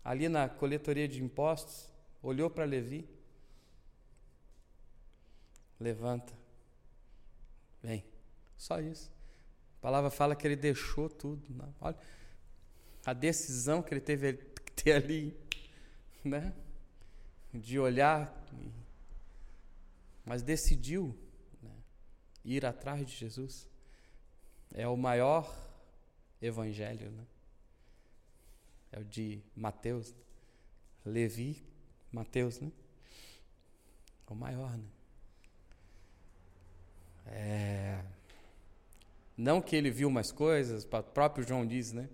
ali 0.05 0.29
na 0.29 0.49
coletoria 0.49 1.09
de 1.09 1.23
impostos, 1.23 1.89
olhou 2.23 2.49
para 2.51 2.65
Levi. 2.65 3.09
Levanta. 5.81 6.33
Vem. 7.83 8.05
Só 8.57 8.81
isso. 8.81 9.11
A 9.79 9.83
palavra 9.83 10.11
fala 10.11 10.37
que 10.37 10.47
ele 10.47 10.55
deixou 10.55 11.09
tudo. 11.09 11.43
Olha, 11.81 11.97
a 13.05 13.13
decisão 13.13 13.83
que 13.83 13.93
ele 13.93 14.01
teve 14.01 14.35
que 14.75 14.83
ter 14.83 14.93
ali, 14.93 15.37
né? 16.25 16.53
De 17.53 17.79
olhar, 17.79 18.33
mas 20.25 20.43
decidiu 20.43 21.17
né? 21.63 21.71
ir 22.45 22.65
atrás 22.65 23.07
de 23.07 23.15
Jesus. 23.15 23.69
É 24.75 24.89
o 24.89 24.97
maior 24.97 25.55
evangelho, 26.41 27.11
né? 27.11 27.27
É 28.91 29.01
o 29.01 29.05
de 29.05 29.43
Mateus, 29.55 30.15
Levi, 31.05 31.63
Mateus, 32.11 32.61
né? 32.61 32.71
É 34.27 34.33
o 34.33 34.37
maior, 34.37 34.77
né? 34.77 34.89
É... 37.27 38.05
Não 39.37 39.61
que 39.63 39.75
ele 39.75 39.91
viu 39.91 40.11
mais 40.11 40.31
coisas, 40.31 40.85
o 40.85 41.03
próprio 41.03 41.47
João 41.47 41.67
diz, 41.67 41.93
né? 41.93 42.09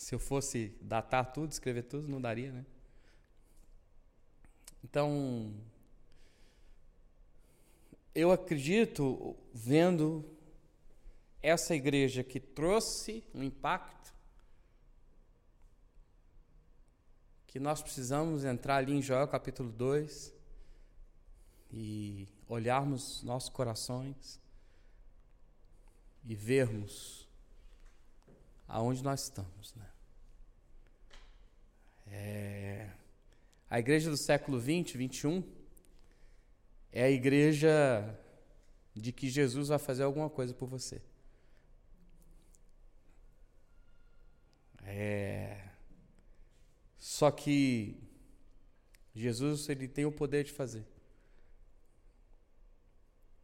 Se 0.00 0.14
eu 0.14 0.18
fosse 0.18 0.74
datar 0.80 1.30
tudo, 1.30 1.52
escrever 1.52 1.82
tudo, 1.82 2.08
não 2.08 2.22
daria, 2.22 2.50
né? 2.50 2.64
Então, 4.82 5.52
eu 8.14 8.32
acredito, 8.32 9.36
vendo 9.52 10.24
essa 11.42 11.74
igreja 11.74 12.24
que 12.24 12.40
trouxe 12.40 13.22
um 13.34 13.42
impacto, 13.42 14.14
que 17.46 17.60
nós 17.60 17.82
precisamos 17.82 18.42
entrar 18.42 18.76
ali 18.76 18.94
em 18.94 19.02
Joel 19.02 19.28
capítulo 19.28 19.70
2 19.70 20.32
e 21.70 22.26
olharmos 22.48 23.22
nossos 23.22 23.50
corações 23.50 24.40
e 26.24 26.34
vermos 26.34 27.28
aonde 28.70 29.02
nós 29.02 29.24
estamos. 29.24 29.74
Né? 29.74 29.86
É, 32.06 32.90
A 33.68 33.78
igreja 33.78 34.08
do 34.08 34.16
século 34.16 34.58
20, 34.58 34.96
21 34.96 35.42
é 36.92 37.04
a 37.04 37.10
igreja 37.10 38.18
de 38.94 39.12
que 39.12 39.28
Jesus 39.28 39.68
vai 39.68 39.78
fazer 39.78 40.04
alguma 40.04 40.30
coisa 40.30 40.54
por 40.54 40.68
você. 40.68 41.02
É... 44.84 45.68
Só 46.98 47.30
que 47.30 47.96
Jesus 49.14 49.68
ele 49.68 49.86
tem 49.86 50.04
o 50.04 50.12
poder 50.12 50.44
de 50.44 50.52
fazer. 50.52 50.84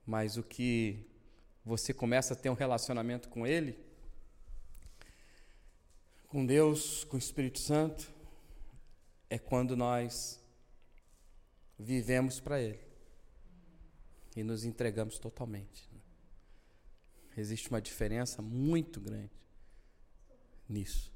Mas 0.05 0.37
o 0.37 0.43
que 0.43 1.07
você 1.65 1.93
começa 1.93 2.35
a 2.35 2.37
ter 2.37 2.51
um 2.51 2.55
relacionamento 2.55 3.29
com 3.29 3.47
Ele, 3.47 3.86
com 6.29 6.45
Deus, 6.45 7.05
com 7.05 7.17
o 7.17 7.19
Espírito 7.19 7.59
Santo, 7.59 8.13
é 9.31 9.39
quando 9.39 9.77
nós 9.77 10.41
vivemos 11.79 12.41
para 12.41 12.61
Ele 12.61 12.87
e 14.37 14.43
nos 14.43 14.65
entregamos 14.65 15.19
totalmente. 15.19 15.89
Existe 17.37 17.69
uma 17.69 17.81
diferença 17.81 18.41
muito 18.41 19.01
grande 19.01 19.31
nisso. 20.69 21.16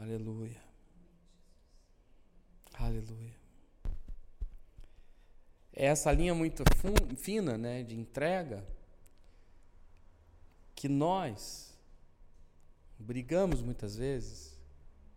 Aleluia. 0.00 0.58
Aleluia. 2.72 3.36
É 5.74 5.84
essa 5.84 6.10
linha 6.10 6.34
muito 6.34 6.64
fina, 7.18 7.58
né, 7.58 7.82
de 7.82 7.94
entrega 7.94 8.66
que 10.74 10.88
nós 10.88 11.78
brigamos 12.98 13.60
muitas 13.60 13.94
vezes 13.94 14.58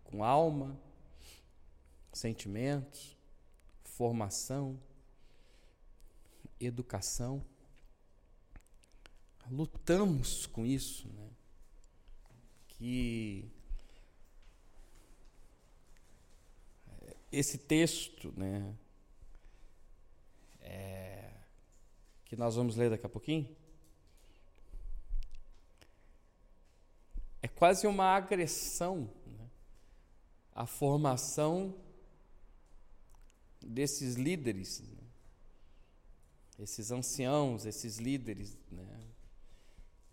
com 0.04 0.22
alma, 0.22 0.78
sentimentos, 2.12 3.16
formação, 3.84 4.78
educação. 6.60 7.42
Lutamos 9.50 10.46
com 10.46 10.66
isso, 10.66 11.08
né? 11.08 11.30
Que 12.68 13.50
esse 17.34 17.58
texto, 17.58 18.32
né, 18.36 18.74
é, 20.60 21.30
que 22.24 22.36
nós 22.36 22.54
vamos 22.54 22.76
ler 22.76 22.90
daqui 22.90 23.06
a 23.06 23.08
pouquinho, 23.08 23.48
é 27.42 27.48
quase 27.48 27.86
uma 27.86 28.06
agressão 28.06 29.10
né, 29.26 29.50
à 30.54 30.66
formação 30.66 31.74
desses 33.60 34.14
líderes, 34.14 34.80
né, 34.80 35.02
esses 36.58 36.90
anciãos, 36.90 37.66
esses 37.66 37.98
líderes 37.98 38.56
né, 38.70 39.00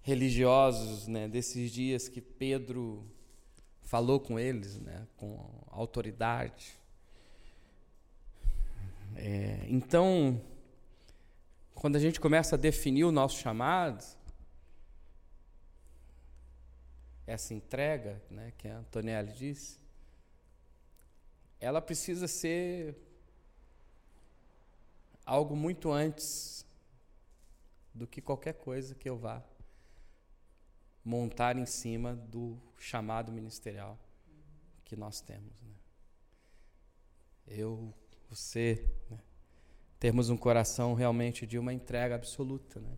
religiosos 0.01 1.07
né, 1.07 1.27
desses 1.27 1.71
dias 1.71 2.07
que 2.07 2.19
Pedro 2.19 3.05
falou 3.83 4.19
com 4.19 4.39
eles, 4.39 4.79
né, 4.79 5.07
com 5.17 5.63
autoridade. 5.67 6.80
É, 9.15 9.65
então, 9.67 10.41
quando 11.73 11.95
a 11.95 11.99
gente 11.99 12.19
começa 12.19 12.55
a 12.55 12.57
definir 12.57 13.03
o 13.03 13.11
nosso 13.11 13.39
chamado, 13.39 14.03
essa 17.25 17.53
entrega, 17.53 18.21
né, 18.29 18.51
que 18.57 18.67
a 18.67 18.77
Antonelli 18.77 19.31
disse, 19.33 19.79
ela 21.59 21.81
precisa 21.81 22.27
ser 22.27 22.95
algo 25.25 25.55
muito 25.55 25.91
antes 25.91 26.65
do 27.93 28.07
que 28.07 28.21
qualquer 28.21 28.53
coisa 28.53 28.95
que 28.95 29.07
eu 29.07 29.17
vá 29.17 29.43
montar 31.03 31.57
em 31.57 31.65
cima 31.65 32.15
do 32.15 32.57
chamado 32.77 33.31
ministerial 33.31 33.97
que 34.83 34.95
nós 34.95 35.21
temos. 35.21 35.61
Né? 35.61 35.73
Eu 37.47 37.93
você 38.31 38.89
né, 39.09 39.19
termos 39.99 40.29
um 40.29 40.37
coração 40.37 40.93
realmente 40.93 41.45
de 41.45 41.59
uma 41.59 41.73
entrega 41.73 42.15
absoluta. 42.15 42.79
Né? 42.79 42.97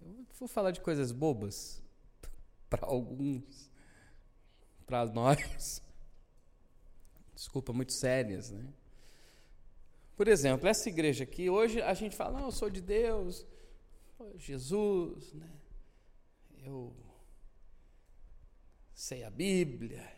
Eu 0.00 0.26
vou 0.38 0.46
falar 0.46 0.70
de 0.70 0.80
coisas 0.80 1.10
bobas 1.10 1.82
para 2.70 2.86
alguns, 2.86 3.68
para 4.86 5.04
nós, 5.06 5.82
desculpa, 7.34 7.72
muito 7.72 7.92
sérias. 7.92 8.52
Né? 8.52 8.72
Por 10.16 10.28
exemplo, 10.28 10.68
essa 10.68 10.88
igreja 10.88 11.24
aqui, 11.24 11.50
hoje 11.50 11.82
a 11.82 11.92
gente 11.92 12.14
fala, 12.14 12.38
não, 12.38 12.46
eu 12.46 12.52
sou 12.52 12.70
de 12.70 12.80
Deus, 12.80 13.44
Jesus, 14.36 15.32
né? 15.32 15.50
eu 16.58 16.94
sei 18.94 19.24
a 19.24 19.30
Bíblia, 19.30 20.08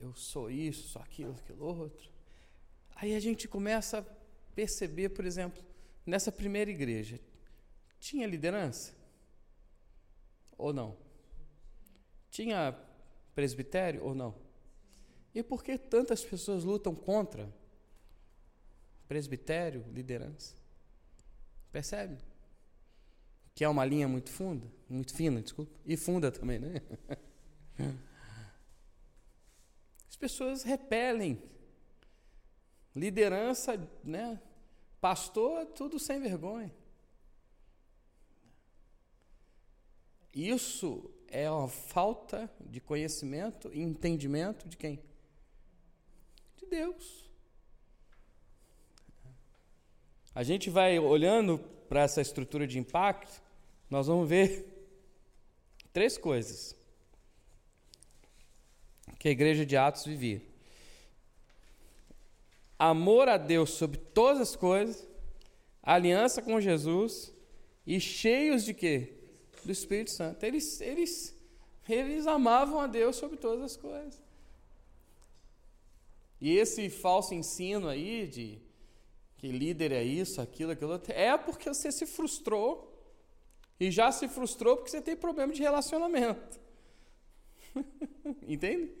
eu 0.00 0.14
sou 0.14 0.50
isso, 0.50 0.88
sou 0.88 1.02
aquilo, 1.02 1.32
aquilo 1.32 1.66
outro. 1.66 2.17
Aí 3.00 3.14
a 3.14 3.20
gente 3.20 3.46
começa 3.46 4.00
a 4.00 4.02
perceber, 4.56 5.10
por 5.10 5.24
exemplo, 5.24 5.62
nessa 6.04 6.32
primeira 6.32 6.68
igreja, 6.68 7.20
tinha 8.00 8.26
liderança? 8.26 8.92
Ou 10.56 10.72
não? 10.72 10.96
Tinha 12.28 12.76
presbitério 13.36 14.02
ou 14.04 14.16
não? 14.16 14.34
E 15.32 15.44
por 15.44 15.62
que 15.62 15.78
tantas 15.78 16.24
pessoas 16.24 16.64
lutam 16.64 16.92
contra 16.92 17.48
presbitério, 19.06 19.84
liderança? 19.92 20.56
Percebe? 21.70 22.18
Que 23.54 23.62
é 23.62 23.68
uma 23.68 23.84
linha 23.84 24.08
muito 24.08 24.30
funda, 24.30 24.66
muito 24.88 25.14
fina, 25.14 25.40
desculpa, 25.40 25.78
e 25.86 25.96
funda 25.96 26.32
também, 26.32 26.58
né? 26.58 26.82
As 30.08 30.16
pessoas 30.16 30.64
repelem 30.64 31.40
Liderança, 32.94 33.76
né? 34.02 34.40
Pastor, 35.00 35.66
tudo 35.66 35.98
sem 35.98 36.20
vergonha. 36.20 36.74
Isso 40.34 41.10
é 41.28 41.50
uma 41.50 41.68
falta 41.68 42.50
de 42.60 42.80
conhecimento 42.80 43.70
e 43.72 43.80
entendimento 43.80 44.68
de 44.68 44.76
quem? 44.76 45.00
De 46.56 46.66
Deus. 46.66 47.28
A 50.34 50.42
gente 50.42 50.70
vai 50.70 50.98
olhando 50.98 51.58
para 51.88 52.02
essa 52.02 52.20
estrutura 52.20 52.66
de 52.66 52.78
impacto, 52.78 53.42
nós 53.90 54.06
vamos 54.06 54.28
ver 54.28 54.66
três 55.92 56.18
coisas 56.18 56.76
que 59.18 59.28
a 59.28 59.32
igreja 59.32 59.66
de 59.66 59.76
Atos 59.76 60.04
vivia 60.04 60.40
amor 62.78 63.28
a 63.28 63.36
Deus 63.36 63.70
sobre 63.70 63.98
todas 63.98 64.40
as 64.40 64.56
coisas, 64.56 65.08
aliança 65.82 66.40
com 66.40 66.60
Jesus 66.60 67.34
e 67.86 67.98
cheios 67.98 68.64
de 68.64 68.72
quê? 68.72 69.14
Do 69.64 69.72
Espírito 69.72 70.10
Santo. 70.10 70.44
Eles, 70.44 70.80
eles, 70.80 71.36
eles 71.88 72.26
amavam 72.26 72.80
a 72.80 72.86
Deus 72.86 73.16
sobre 73.16 73.36
todas 73.36 73.64
as 73.64 73.76
coisas. 73.76 74.22
E 76.40 76.56
esse 76.56 76.88
falso 76.88 77.34
ensino 77.34 77.88
aí 77.88 78.26
de 78.28 78.60
que 79.38 79.48
líder 79.50 79.92
é 79.92 80.02
isso, 80.02 80.40
aquilo, 80.40 80.72
aquilo 80.72 81.00
é 81.08 81.36
porque 81.36 81.68
você 81.68 81.90
se 81.90 82.06
frustrou 82.06 82.94
e 83.78 83.90
já 83.90 84.10
se 84.10 84.28
frustrou 84.28 84.76
porque 84.76 84.90
você 84.90 85.00
tem 85.00 85.16
problema 85.16 85.52
de 85.52 85.62
relacionamento. 85.62 86.60
Entende? 88.46 88.92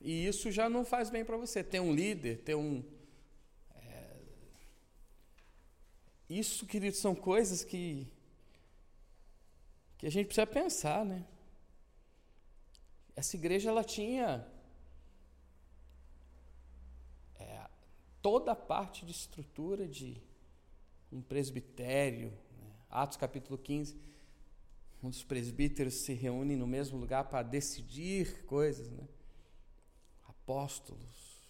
E 0.00 0.26
isso 0.26 0.50
já 0.50 0.68
não 0.68 0.84
faz 0.84 1.10
bem 1.10 1.24
para 1.24 1.36
você. 1.36 1.62
Ter 1.62 1.80
um 1.80 1.92
líder, 1.92 2.38
ter 2.38 2.54
um. 2.54 2.82
É... 3.74 4.16
Isso, 6.28 6.66
queridos, 6.66 6.98
são 6.98 7.14
coisas 7.14 7.62
que, 7.64 8.06
que 9.98 10.06
a 10.06 10.10
gente 10.10 10.26
precisa 10.26 10.46
pensar, 10.46 11.04
né? 11.04 11.24
essa 13.20 13.36
igreja 13.36 13.68
ela 13.68 13.84
tinha 13.84 14.46
é, 17.38 17.68
toda 18.22 18.52
a 18.52 18.56
parte 18.56 19.04
de 19.04 19.12
estrutura 19.12 19.86
de 19.86 20.16
um 21.12 21.20
presbitério. 21.20 22.30
Né? 22.30 22.72
Atos 22.88 23.18
capítulo 23.18 23.58
15, 23.58 24.00
um 25.02 25.10
dos 25.10 25.22
presbíteros 25.22 25.94
se 25.94 26.14
reúne 26.14 26.56
no 26.56 26.66
mesmo 26.66 26.98
lugar 26.98 27.24
para 27.24 27.42
decidir 27.42 28.42
coisas. 28.44 28.90
Né? 28.90 29.06
Apóstolos, 30.50 31.48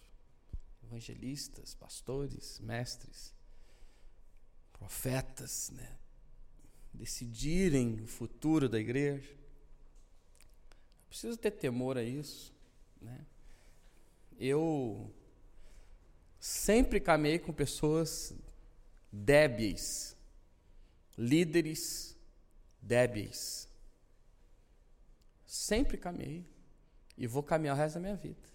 evangelistas, 0.83 1.73
pastores, 1.73 2.59
mestres, 2.59 3.33
profetas, 4.71 5.71
né? 5.71 5.97
decidirem 6.93 7.99
o 8.01 8.05
futuro 8.05 8.69
da 8.69 8.79
igreja. 8.79 9.35
Precisa 11.09 11.35
ter 11.35 11.49
temor 11.49 11.97
a 11.97 12.03
isso. 12.03 12.53
Né? 13.01 13.25
Eu 14.39 15.11
sempre 16.39 16.99
caminhei 16.99 17.39
com 17.39 17.51
pessoas 17.51 18.31
débeis, 19.11 20.15
líderes 21.17 22.15
débeis. 22.79 23.67
Sempre 25.47 25.97
caminhei 25.97 26.45
e 27.17 27.25
vou 27.25 27.41
caminhar 27.41 27.75
o 27.75 27.79
resto 27.79 27.95
da 27.95 28.01
minha 28.01 28.15
vida. 28.15 28.50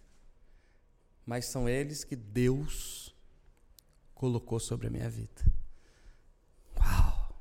Mas 1.27 1.47
são 1.47 1.69
eles 1.69 2.05
que 2.05 2.15
Deus 2.15 3.13
colocou 4.15 4.61
sobre 4.61 4.87
a 4.87 4.91
minha 4.91 5.11
vida. 5.11 5.45
Uau! 6.79 7.37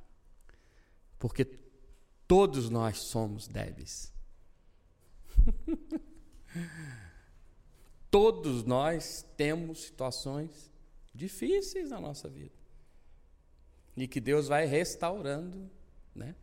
Porque 1.19 1.45
todos 2.27 2.69
nós 2.69 2.97
somos 2.97 3.47
débeis. 3.47 4.11
Todos 8.09 8.63
nós 8.63 9.25
temos 9.35 9.83
situações 9.83 10.71
difíceis 11.13 11.89
na 11.89 11.99
nossa 11.99 12.29
vida. 12.29 12.55
E 13.95 14.07
que 14.07 14.21
Deus 14.21 14.47
vai 14.47 14.65
restaurando, 14.65 15.69
né? 16.13 16.33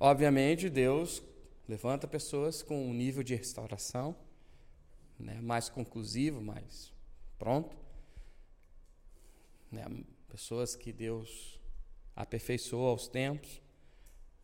Obviamente, 0.00 0.68
Deus 0.68 1.22
levanta 1.68 2.08
pessoas 2.08 2.64
com 2.64 2.88
um 2.88 2.92
nível 2.92 3.22
de 3.22 3.34
restauração 3.34 4.16
né, 5.18 5.40
mais 5.40 5.68
conclusivo, 5.68 6.40
mais 6.40 6.92
pronto. 7.38 7.76
Né, 9.70 9.84
pessoas 10.28 10.74
que 10.74 10.92
Deus 10.92 11.60
aperfeiçoou 12.14 12.88
aos 12.88 13.08
tempos 13.08 13.60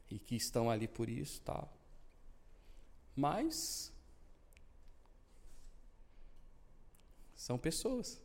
e 0.09 0.19
que 0.19 0.35
estão 0.35 0.71
ali 0.71 0.89
por 0.89 1.09
isso, 1.09 1.41
tal. 1.43 1.73
Mas 3.15 3.93
são 7.35 7.59
pessoas. 7.59 8.21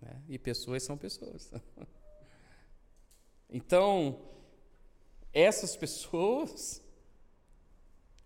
Né? 0.00 0.22
E 0.28 0.38
pessoas 0.38 0.82
são 0.82 0.96
pessoas. 0.96 1.52
então, 3.48 4.20
essas 5.32 5.76
pessoas, 5.76 6.82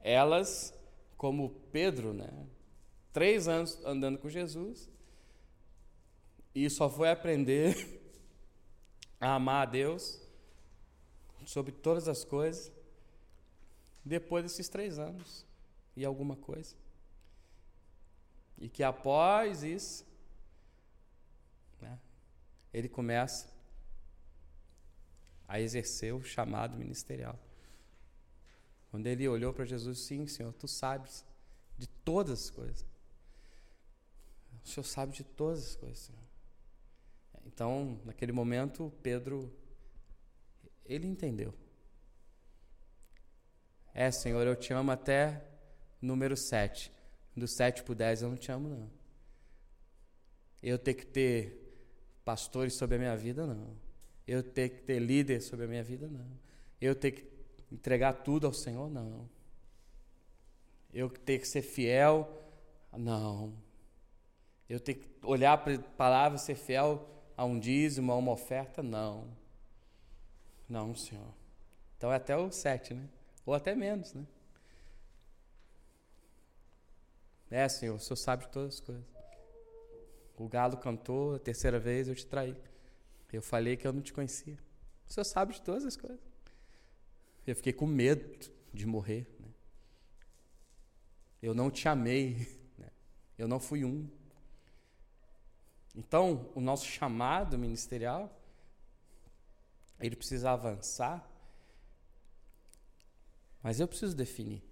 elas, 0.01 0.73
como 1.17 1.51
Pedro, 1.71 2.13
né? 2.13 2.47
Três 3.15 3.47
anos 3.47 3.79
andando 3.85 4.19
com 4.19 4.29
Jesus, 4.29 4.91
e 6.53 6.69
só 6.69 6.91
foi 6.91 7.09
aprender 7.09 8.03
a 9.21 9.37
amar 9.37 9.69
a 9.69 9.71
Deus 9.71 10.21
sobre 11.47 11.71
todas 11.71 12.09
as 12.09 12.25
coisas 12.25 12.73
depois 14.05 14.43
desses 14.43 14.69
três 14.69 14.99
anos 14.99 15.47
e 15.97 16.05
alguma 16.05 16.35
coisa. 16.35 16.75
E 18.59 18.69
que 18.69 18.83
após 18.83 19.63
isso, 19.63 20.05
né, 21.81 21.97
ele 22.73 22.89
começa 22.89 23.49
a 25.47 25.61
exercer 25.61 26.13
o 26.13 26.25
chamado 26.25 26.77
ministerial. 26.77 27.39
Quando 28.91 29.07
ele 29.07 29.29
olhou 29.29 29.53
para 29.53 29.65
Jesus, 29.65 30.01
sim, 30.01 30.27
Senhor, 30.27 30.53
tu 30.53 30.67
sabes 30.67 31.25
de 31.79 31.87
todas 31.87 32.45
as 32.45 32.51
coisas. 32.51 32.94
O 34.65 34.69
Senhor 34.69 34.85
sabe 34.85 35.13
de 35.13 35.25
todas 35.25 35.67
as 35.67 35.77
coisas, 35.77 35.99
Senhor. 35.99 36.23
Então, 37.47 38.01
naquele 38.05 38.33
momento, 38.33 38.93
Pedro, 39.03 39.53
ele 40.85 41.07
entendeu. 41.07 41.55
É, 43.93 44.11
Senhor, 44.11 44.45
eu 44.47 44.57
te 44.57 44.73
amo 44.73 44.91
até 44.91 45.45
número 46.01 46.37
7 46.37 46.93
do 47.37 47.49
7 47.49 47.83
para 47.83 47.93
o 47.93 47.95
10 47.95 48.23
eu 48.23 48.31
não 48.31 48.37
te 48.37 48.51
amo, 48.51 48.69
não. 48.69 48.91
Eu 50.63 50.79
ter 50.79 50.95
que 50.95 51.05
ter 51.05 51.61
pastores 52.25 52.75
sobre 52.75 52.97
a 52.97 52.99
minha 52.99 53.17
vida, 53.17 53.47
não. 53.47 53.77
Eu 54.27 54.43
ter 54.43 54.71
que 54.71 54.83
ter 54.83 54.99
líder 54.99 55.43
sobre 55.43 55.67
a 55.67 55.69
minha 55.69 55.83
vida, 55.83 56.09
não. 56.09 56.27
Eu 56.81 56.95
ter 56.95 57.11
que 57.11 57.29
entregar 57.71 58.13
tudo 58.15 58.47
ao 58.47 58.53
Senhor, 58.53 58.89
não. 58.89 59.29
Eu 60.93 61.11
ter 61.11 61.41
que 61.41 61.49
ser 61.49 61.63
fiel, 61.63 62.43
não. 62.97 63.53
Eu 64.69 64.81
ter 64.81 64.95
que 64.95 65.07
olhar 65.23 65.57
para 65.59 65.75
a 65.75 65.79
palavra 65.79 66.39
ser 66.39 66.55
fiel 66.55 67.09
a 67.37 67.45
um 67.45 67.59
dízimo, 67.59 68.13
a 68.13 68.17
uma 68.17 68.33
oferta, 68.33 68.83
não. 68.83 69.29
Não, 70.69 70.95
Senhor. 70.95 71.35
Então 71.97 72.13
é 72.13 72.17
até 72.17 72.37
o 72.37 72.51
7, 72.51 72.95
né? 72.95 73.09
Ou 73.45 73.55
até 73.55 73.75
menos, 73.75 74.15
né? 74.15 74.27
É, 77.51 77.69
Senhor, 77.69 77.95
o 77.95 78.01
Senhor 78.01 78.17
sabe 78.17 78.47
de 78.47 78.51
todas 78.51 78.75
as 78.75 78.81
coisas. 78.81 79.05
O 80.37 80.49
galo 80.49 80.77
cantou 80.77 81.37
a 81.37 81.39
terceira 81.39 81.79
vez, 81.79 82.09
eu 82.09 82.15
te 82.15 82.27
traí. 82.27 82.57
Eu 83.33 83.43
falei 83.43 83.77
que 83.77 83.87
eu 83.87 83.93
não 83.93 84.03
te 84.03 84.13
conhecia. 84.13 84.59
O 85.09 85.13
Senhor 85.13 85.25
sabe 85.25 85.53
de 85.53 85.63
todas 85.63 85.85
as 85.85 85.97
coisas. 85.97 86.21
Eu 87.47 87.55
fiquei 87.55 87.73
com 87.73 87.87
medo 87.87 88.51
de 88.73 88.87
morrer. 88.87 89.27
Né? 89.39 89.49
Eu 91.43 91.55
não 91.55 91.71
te 91.71 91.89
amei. 91.89 92.49
Né? 92.77 92.91
Eu 93.39 93.47
não 93.47 93.61
fui 93.61 93.85
um. 93.85 94.11
Então, 95.95 96.51
o 96.55 96.61
nosso 96.61 96.87
chamado 96.87 97.57
ministerial, 97.57 98.31
ele 100.01 100.17
precisa 100.17 100.51
avançar, 100.51 101.29
mas 103.63 103.81
eu 103.81 103.87
preciso 103.87 104.15
definir 104.15 104.63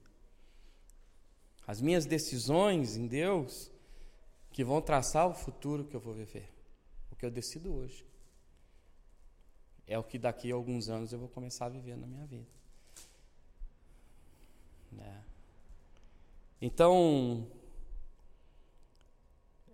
as 1.67 1.81
minhas 1.81 2.05
decisões 2.05 2.97
em 2.97 3.07
Deus 3.07 3.71
que 4.53 4.65
vão 4.65 4.83
traçar 4.83 5.29
o 5.29 5.35
futuro 5.35 5.85
que 5.85 5.95
eu 5.95 6.01
vou 6.01 6.13
viver. 6.13 6.53
O 7.11 7.17
que 7.17 7.25
eu 7.25 7.31
decido 7.31 7.73
hoje. 7.73 8.05
É 9.87 9.99
o 9.99 10.05
que 10.05 10.19
daqui 10.19 10.51
a 10.51 10.55
alguns 10.55 10.89
anos 10.89 11.13
eu 11.13 11.19
vou 11.19 11.29
começar 11.29 11.67
a 11.67 11.69
viver 11.69 11.97
na 11.97 12.07
minha 12.07 12.27
vida. 12.27 12.51
Né? 14.91 15.25
Então, 16.61 17.51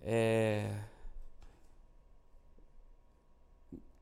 é, 0.03 0.85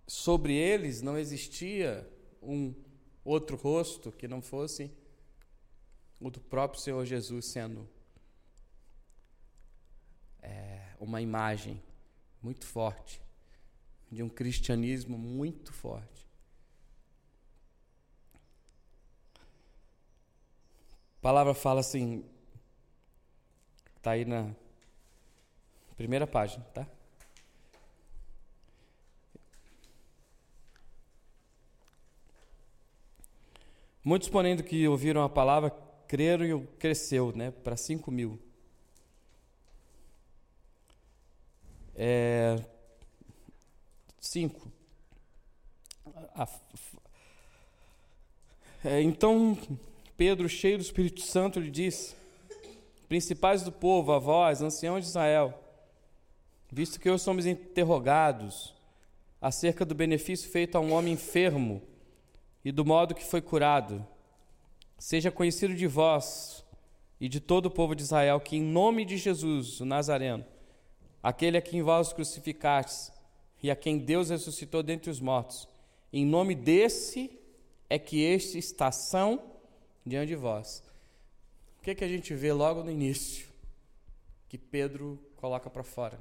sobre 0.06 0.54
eles 0.54 1.02
não 1.02 1.18
existia 1.18 2.08
um 2.40 2.74
outro 3.24 3.56
rosto 3.56 4.12
que 4.12 4.28
não 4.28 4.40
fosse 4.40 4.90
o 6.20 6.30
do 6.30 6.40
próprio 6.40 6.80
Senhor 6.80 7.04
Jesus 7.04 7.46
sendo 7.46 7.88
é, 10.40 10.94
uma 11.00 11.20
imagem 11.20 11.82
muito 12.40 12.64
forte 12.64 13.20
de 14.10 14.22
um 14.22 14.28
cristianismo 14.28 15.18
muito 15.18 15.72
forte. 15.72 16.26
A 21.18 21.20
palavra 21.20 21.54
fala 21.54 21.80
assim, 21.80 22.24
está 23.96 24.12
aí 24.12 24.24
na 24.24 24.54
primeira 25.96 26.26
página, 26.26 26.64
tá? 26.66 26.86
Muitos, 34.06 34.28
porém, 34.28 34.54
do 34.54 34.62
que 34.62 34.86
ouviram 34.86 35.24
a 35.24 35.28
palavra, 35.28 35.68
creram 36.06 36.46
e 36.46 36.66
cresceu 36.78 37.32
né, 37.34 37.50
para 37.50 37.76
5 37.76 38.08
mil. 38.08 38.38
É, 41.92 42.56
cinco. 44.20 44.70
É, 48.84 49.02
então 49.02 49.58
Pedro, 50.16 50.48
cheio 50.48 50.78
do 50.78 50.82
Espírito 50.82 51.22
Santo, 51.22 51.58
lhe 51.58 51.68
disse: 51.68 52.14
Principais 53.08 53.64
do 53.64 53.72
povo, 53.72 54.12
avós, 54.12 54.62
anciãos 54.62 55.02
de 55.02 55.08
Israel, 55.08 55.52
visto 56.70 57.00
que 57.00 57.10
hoje 57.10 57.24
somos 57.24 57.44
interrogados 57.44 58.72
acerca 59.42 59.84
do 59.84 59.96
benefício 59.96 60.48
feito 60.48 60.78
a 60.78 60.80
um 60.80 60.92
homem 60.92 61.14
enfermo 61.14 61.82
e 62.66 62.72
do 62.72 62.84
modo 62.84 63.14
que 63.14 63.24
foi 63.24 63.40
curado, 63.40 64.06
Seja 64.98 65.30
conhecido 65.30 65.74
de 65.74 65.86
vós 65.86 66.64
e 67.20 67.28
de 67.28 67.38
todo 67.38 67.66
o 67.66 67.70
povo 67.70 67.94
de 67.94 68.02
Israel 68.02 68.40
que, 68.40 68.56
em 68.56 68.62
nome 68.62 69.04
de 69.04 69.18
Jesus, 69.18 69.80
o 69.80 69.84
Nazareno, 69.84 70.44
aquele 71.22 71.58
a 71.58 71.62
quem 71.62 71.82
vós 71.82 72.12
crucificastes 72.12 73.12
e 73.62 73.70
a 73.70 73.76
quem 73.76 73.98
Deus 73.98 74.30
ressuscitou 74.30 74.82
dentre 74.82 75.10
os 75.10 75.20
mortos, 75.20 75.68
em 76.12 76.24
nome 76.24 76.54
desse 76.54 77.30
é 77.90 77.98
que 77.98 78.22
este 78.22 78.58
está 78.58 78.90
são 78.90 79.42
diante 80.04 80.28
de 80.28 80.36
vós. 80.36 80.82
O 81.78 81.82
que, 81.82 81.90
é 81.90 81.94
que 81.94 82.04
a 82.04 82.08
gente 82.08 82.34
vê 82.34 82.52
logo 82.52 82.82
no 82.82 82.90
início? 82.90 83.46
Que 84.48 84.56
Pedro 84.56 85.20
coloca 85.36 85.68
para 85.68 85.84
fora. 85.84 86.18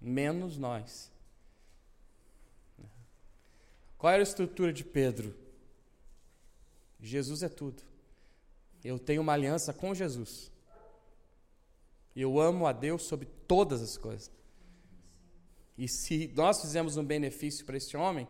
Menos 0.00 0.56
nós. 0.56 1.10
Qual 4.00 4.10
era 4.10 4.22
a 4.22 4.24
estrutura 4.24 4.72
de 4.72 4.82
Pedro? 4.82 5.36
Jesus 6.98 7.42
é 7.42 7.50
tudo. 7.50 7.82
Eu 8.82 8.98
tenho 8.98 9.20
uma 9.20 9.34
aliança 9.34 9.74
com 9.74 9.94
Jesus. 9.94 10.50
Eu 12.16 12.40
amo 12.40 12.66
a 12.66 12.72
Deus 12.72 13.02
sobre 13.02 13.26
todas 13.46 13.82
as 13.82 13.98
coisas. 13.98 14.32
E 15.76 15.86
se 15.86 16.32
nós 16.34 16.62
fizemos 16.62 16.96
um 16.96 17.04
benefício 17.04 17.66
para 17.66 17.76
esse 17.76 17.94
homem, 17.94 18.26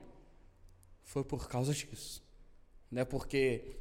foi 1.05 1.23
por 1.23 1.49
causa 1.49 1.73
disso. 1.73 2.21
Não 2.91 3.03
é 3.03 3.05
porque 3.05 3.77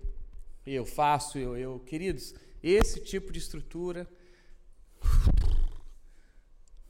eu 0.68 0.86
faço, 0.86 1.40
eu, 1.40 1.58
eu. 1.58 1.80
Queridos, 1.80 2.36
esse 2.62 3.00
tipo 3.00 3.32
de 3.32 3.40
estrutura 3.40 4.08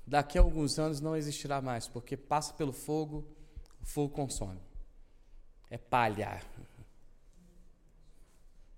daqui 0.05 0.37
a 0.37 0.41
alguns 0.41 0.77
anos 0.77 0.99
não 0.99 1.15
existirá 1.15 1.61
mais, 1.61 1.87
porque 1.87 2.17
passa 2.17 2.53
pelo 2.53 2.73
fogo, 2.73 3.25
o 3.81 3.85
fogo 3.85 4.13
consome. 4.13 4.67
É 5.69 5.77
palha. 5.77 6.41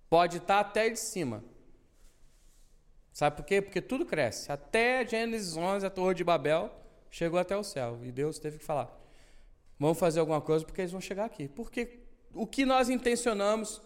Pode 0.09 0.37
estar 0.37 0.59
até 0.59 0.89
de 0.89 0.99
cima. 0.99 1.43
Sabe 3.13 3.35
por 3.35 3.45
quê? 3.45 3.61
Porque 3.61 3.81
tudo 3.81 4.05
cresce. 4.05 4.51
Até 4.51 5.05
Gênesis 5.07 5.55
11, 5.55 5.85
a 5.85 5.89
Torre 5.89 6.15
de 6.15 6.23
Babel 6.23 6.71
chegou 7.09 7.39
até 7.39 7.55
o 7.55 7.63
céu. 7.63 7.99
E 8.03 8.11
Deus 8.11 8.39
teve 8.39 8.57
que 8.57 8.63
falar: 8.63 8.89
vamos 9.79 9.99
fazer 9.99 10.19
alguma 10.19 10.41
coisa 10.41 10.65
porque 10.65 10.81
eles 10.81 10.91
vão 10.91 11.01
chegar 11.01 11.25
aqui. 11.25 11.47
Porque 11.47 11.99
o 12.33 12.45
que 12.45 12.65
nós 12.65 12.89
intencionamos 12.89 13.81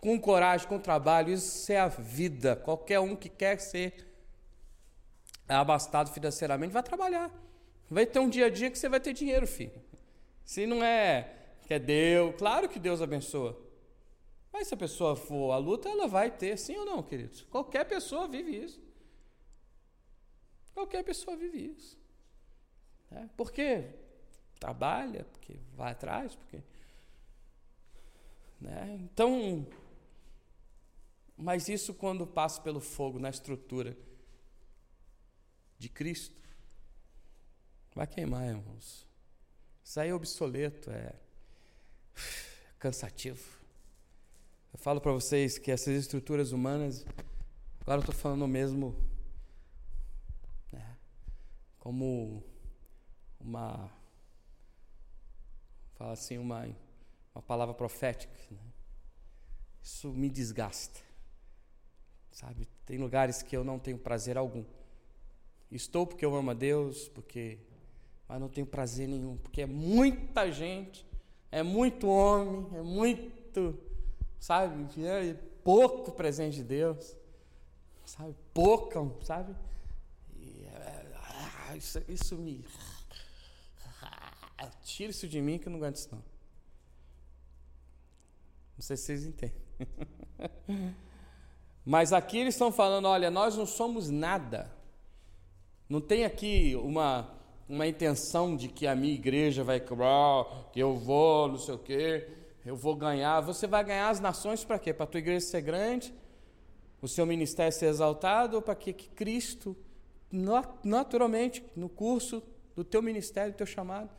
com 0.00 0.18
coragem, 0.20 0.66
com 0.66 0.78
trabalho, 0.78 1.32
isso 1.32 1.70
é 1.70 1.78
a 1.78 1.88
vida. 1.88 2.56
Qualquer 2.56 3.00
um 3.00 3.14
que 3.14 3.28
quer 3.28 3.58
ser 3.58 4.06
abastado 5.48 6.10
financeiramente 6.10 6.72
vai 6.72 6.82
trabalhar. 6.82 7.30
Vai 7.90 8.06
ter 8.06 8.18
um 8.18 8.28
dia 8.28 8.46
a 8.46 8.50
dia 8.50 8.70
que 8.70 8.78
você 8.78 8.88
vai 8.88 9.00
ter 9.00 9.12
dinheiro, 9.12 9.46
filho. 9.46 9.80
Se 10.44 10.66
não 10.66 10.82
é 10.82 11.41
que 11.66 11.74
é 11.74 11.78
Deus, 11.78 12.34
claro 12.36 12.68
que 12.68 12.78
Deus 12.78 13.00
abençoa. 13.00 13.58
Mas 14.52 14.68
se 14.68 14.74
a 14.74 14.76
pessoa 14.76 15.16
for 15.16 15.52
à 15.52 15.56
luta, 15.56 15.88
ela 15.88 16.06
vai 16.06 16.30
ter, 16.30 16.58
sim 16.58 16.76
ou 16.76 16.84
não, 16.84 17.02
queridos? 17.02 17.42
Qualquer 17.44 17.84
pessoa 17.84 18.28
vive 18.28 18.64
isso. 18.64 18.80
Qualquer 20.74 21.02
pessoa 21.02 21.36
vive 21.36 21.72
isso. 21.76 21.98
É, 23.10 23.26
por 23.36 23.50
quê? 23.50 23.90
Trabalha, 24.58 25.24
porque 25.24 25.58
vai 25.74 25.92
atrás, 25.92 26.34
porque. 26.34 26.62
Né? 28.60 28.98
Então, 29.00 29.66
mas 31.36 31.68
isso 31.68 31.94
quando 31.94 32.26
passa 32.26 32.60
pelo 32.60 32.80
fogo 32.80 33.18
na 33.18 33.30
estrutura 33.30 33.96
de 35.78 35.88
Cristo, 35.88 36.40
vai 37.94 38.06
queimar, 38.06 38.46
irmãos. 38.46 39.06
Isso 39.82 39.98
aí 39.98 40.10
é 40.10 40.14
obsoleto, 40.14 40.90
é 40.90 41.12
cansativo. 42.78 43.62
Eu 44.72 44.78
falo 44.78 45.00
para 45.00 45.12
vocês 45.12 45.58
que 45.58 45.70
essas 45.70 45.94
estruturas 45.94 46.52
humanas, 46.52 47.04
agora 47.80 47.98
eu 47.98 48.00
estou 48.00 48.14
falando 48.14 48.48
mesmo 48.48 48.96
né, 50.72 50.96
como 51.78 52.42
uma, 53.38 53.90
fala 55.94 56.12
assim, 56.12 56.38
uma, 56.38 56.66
uma 57.34 57.42
palavra 57.42 57.74
profética. 57.74 58.32
Né? 58.50 58.58
Isso 59.82 60.10
me 60.10 60.30
desgasta, 60.30 61.00
sabe? 62.30 62.66
Tem 62.86 62.98
lugares 62.98 63.42
que 63.42 63.56
eu 63.56 63.62
não 63.62 63.78
tenho 63.78 63.98
prazer 63.98 64.38
algum. 64.38 64.64
Estou 65.70 66.06
porque 66.06 66.24
eu 66.24 66.34
amo 66.34 66.50
a 66.50 66.54
Deus, 66.54 67.08
porque, 67.08 67.58
mas 68.28 68.40
não 68.40 68.48
tenho 68.48 68.66
prazer 68.66 69.08
nenhum, 69.08 69.36
porque 69.36 69.62
é 69.62 69.66
muita 69.66 70.50
gente, 70.50 71.06
é 71.52 71.62
muito 71.62 72.08
homem, 72.08 72.78
é 72.78 72.82
muito 72.82 73.78
sabe? 74.40 75.06
É 75.06 75.34
pouco 75.62 76.10
presente 76.10 76.56
de 76.56 76.64
Deus, 76.64 77.16
sabe? 78.04 78.34
Pouca, 78.52 78.98
sabe? 79.22 79.54
E, 80.34 80.66
ah, 81.14 81.76
isso, 81.76 82.02
isso 82.08 82.36
me. 82.36 82.64
Tira 84.82 85.10
isso 85.10 85.28
de 85.28 85.40
mim 85.40 85.58
que 85.58 85.68
eu 85.68 85.70
não 85.70 85.78
aguento 85.78 85.96
isso 85.96 86.08
não. 86.10 86.18
Não 86.18 86.24
sei 88.80 88.96
se 88.96 89.04
vocês 89.04 89.26
entendem. 89.26 89.62
Mas 91.84 92.12
aqui 92.12 92.38
eles 92.38 92.54
estão 92.54 92.72
falando: 92.72 93.06
olha, 93.06 93.30
nós 93.30 93.56
não 93.56 93.66
somos 93.66 94.10
nada. 94.10 94.72
Não 95.88 96.00
tem 96.00 96.24
aqui 96.24 96.74
uma, 96.76 97.32
uma 97.74 97.86
intenção 97.86 98.54
de 98.54 98.68
que 98.68 98.86
a 98.86 98.94
minha 98.94 99.14
igreja 99.14 99.64
vai, 99.64 99.80
que 99.80 100.80
eu 100.80 100.94
vou, 100.96 101.48
não 101.48 101.58
sei 101.58 101.74
o 101.74 101.78
quê 101.78 102.28
eu 102.64 102.76
vou 102.76 102.94
ganhar. 102.94 103.40
Você 103.40 103.66
vai 103.66 103.84
ganhar 103.84 104.08
as 104.08 104.20
nações 104.20 104.64
para 104.64 104.78
quê? 104.78 104.92
Para 104.92 105.04
a 105.04 105.06
tua 105.06 105.18
igreja 105.18 105.46
ser 105.46 105.62
grande, 105.62 106.14
o 107.00 107.08
seu 107.08 107.26
ministério 107.26 107.72
ser 107.72 107.86
exaltado, 107.86 108.56
ou 108.56 108.62
para 108.62 108.74
que 108.74 108.92
Cristo, 108.92 109.76
naturalmente, 110.84 111.64
no 111.74 111.88
curso 111.88 112.42
do 112.74 112.84
teu 112.84 113.02
ministério, 113.02 113.52
do 113.52 113.56
teu 113.56 113.66
chamado, 113.66 114.10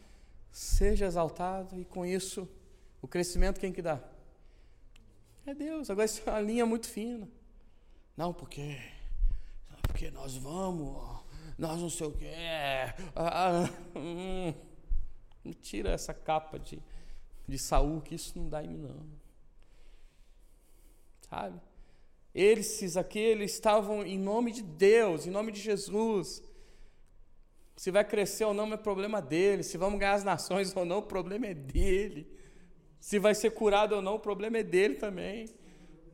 seja 0.52 1.06
exaltado 1.06 1.80
e 1.80 1.86
com 1.86 2.06
isso 2.06 2.48
o 3.02 3.08
crescimento 3.08 3.60
quem 3.60 3.72
que 3.72 3.82
dá? 3.82 4.02
É 5.46 5.54
Deus. 5.54 5.90
Agora 5.90 6.06
isso 6.06 6.22
é 6.26 6.32
uma 6.32 6.42
linha 6.42 6.66
muito 6.66 6.88
fina. 6.88 7.28
Não, 8.16 8.34
porque, 8.34 8.78
porque 9.82 10.12
nós 10.12 10.36
vamos, 10.38 11.23
nós 11.64 11.82
não 11.82 11.90
sei 11.90 12.08
o 12.08 12.12
quê. 12.12 12.34
Ah, 13.16 13.64
ah, 13.66 13.70
hum, 13.96 14.54
tira 15.62 15.90
essa 15.92 16.14
capa 16.14 16.60
de 16.60 16.82
de 17.48 17.58
Saul 17.58 18.02
que 18.02 18.16
isso 18.16 18.38
não 18.38 18.50
dá 18.50 18.64
em 18.64 18.68
mim 18.68 18.78
não. 18.78 19.06
Sabe? 21.30 21.60
Eles, 22.34 22.98
aqueles 22.98 23.54
estavam 23.54 24.04
em 24.04 24.18
nome 24.18 24.52
de 24.52 24.64
Deus, 24.64 25.28
em 25.28 25.30
nome 25.30 25.52
de 25.52 25.60
Jesus. 25.60 26.44
Se 27.76 27.92
vai 27.92 28.04
crescer 28.04 28.46
ou 28.46 28.54
não 28.54 28.72
é 28.74 28.78
problema 28.78 29.22
dele. 29.22 29.64
Se 29.64 29.78
vamos 29.78 30.00
ganhar 30.00 30.14
as 30.14 30.24
nações 30.24 30.76
ou 30.76 30.86
não, 30.86 31.00
o 31.00 31.04
problema 31.04 31.48
é 31.48 31.54
dele. 31.54 32.28
Se 33.00 33.20
vai 33.20 33.36
ser 33.36 33.52
curado 33.52 33.96
ou 33.96 34.02
não, 34.02 34.16
o 34.16 34.20
problema 34.20 34.58
é 34.58 34.64
dele 34.64 34.96
também. 34.96 35.48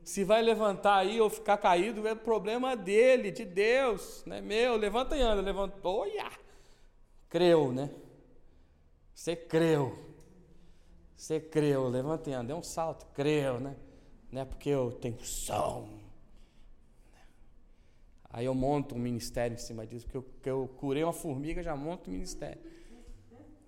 Se 0.04 0.24
vai 0.24 0.42
levantar 0.42 0.96
aí 0.96 1.20
ou 1.20 1.28
ficar 1.28 1.56
caído, 1.56 2.06
é 2.06 2.14
problema 2.14 2.76
dele, 2.76 3.30
de 3.30 3.44
Deus, 3.44 4.24
não 4.26 4.36
é 4.36 4.40
meu. 4.40 4.76
Levanta 4.76 5.16
e 5.16 5.20
anda, 5.20 5.40
levantou, 5.40 6.00
olha. 6.00 6.30
Creu, 7.28 7.72
né? 7.72 7.90
Você 9.14 9.36
creu. 9.36 9.96
Você 11.16 11.38
creu, 11.38 11.88
levanta 11.88 12.30
e 12.30 12.32
anda, 12.32 12.48
deu 12.48 12.56
um 12.56 12.62
salto, 12.62 13.06
creu, 13.14 13.60
né? 13.60 13.76
Não 14.32 14.40
é 14.42 14.44
porque 14.44 14.70
eu 14.70 14.90
tenho 14.92 15.22
som. 15.22 16.00
Aí 18.32 18.46
eu 18.46 18.54
monto 18.54 18.94
um 18.94 18.98
ministério 18.98 19.54
em 19.54 19.58
cima 19.58 19.86
disso, 19.86 20.06
porque 20.06 20.18
eu, 20.48 20.60
eu 20.60 20.68
curei 20.78 21.04
uma 21.04 21.12
formiga, 21.12 21.62
já 21.62 21.76
monto 21.76 22.08
um 22.08 22.12
ministério. 22.12 22.60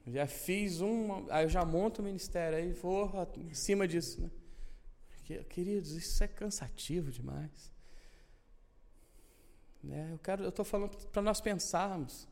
Já 0.07 0.27
fiz 0.27 0.81
um, 0.81 1.27
aí 1.31 1.45
eu 1.45 1.49
já 1.49 1.65
monto 1.65 2.01
o 2.01 2.05
um 2.05 2.07
ministério, 2.07 2.59
aí 2.59 2.73
vou 2.73 3.11
em 3.37 3.55
cima 3.55 3.87
disso, 3.87 4.21
né? 4.23 4.31
Queridos, 5.49 5.93
isso 5.93 6.23
é 6.23 6.29
cansativo 6.29 7.11
demais. 7.11 7.73
Né? 9.83 10.11
Eu 10.13 10.19
quero, 10.19 10.43
eu 10.45 10.51
estou 10.51 10.65
falando 10.65 10.97
para 11.09 11.23
nós 11.23 11.41
pensarmos. 11.41 12.29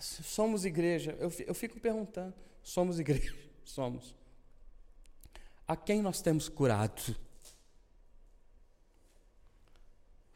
Somos 0.00 0.64
igreja. 0.64 1.16
Eu, 1.20 1.32
eu 1.46 1.54
fico 1.54 1.78
perguntando, 1.78 2.34
somos 2.62 2.98
igreja? 2.98 3.34
Somos 3.64 4.14
a 5.66 5.76
quem 5.76 6.02
nós 6.02 6.20
temos 6.20 6.48
curado? 6.48 7.16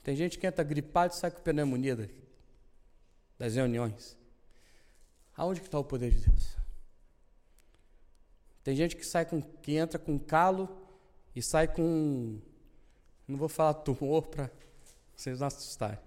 Tem 0.03 0.17
gente 0.17 0.39
que 0.39 0.47
entra 0.47 0.65
gripado 0.65 1.13
e 1.13 1.17
sai 1.17 1.31
com 1.31 1.43
pneumonia 1.43 2.11
das 3.39 3.55
reuniões. 3.55 4.17
Aonde 5.37 5.61
que 5.61 5.67
está 5.67 5.79
o 5.79 5.85
poder 5.85 6.11
de 6.11 6.21
Deus? 6.21 6.57
Tem 8.65 8.75
gente 8.75 8.97
que 8.97 9.05
sai 9.05 9.27
com, 9.27 9.41
que 9.41 9.77
entra 9.77 9.99
com 9.99 10.19
calo 10.19 10.88
e 11.39 11.43
sai 11.43 11.69
com, 11.69 12.41
não 13.29 13.39
vou 13.39 13.49
falar 13.49 13.75
tumor 13.75 14.27
para 14.27 14.51
vocês 15.15 15.39
não 15.39 15.47
assustarem. 15.47 16.01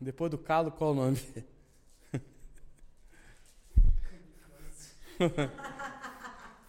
Depois 0.00 0.30
do 0.30 0.38
calo, 0.38 0.70
qual 0.70 0.92
o 0.92 0.94
nome? 0.94 1.18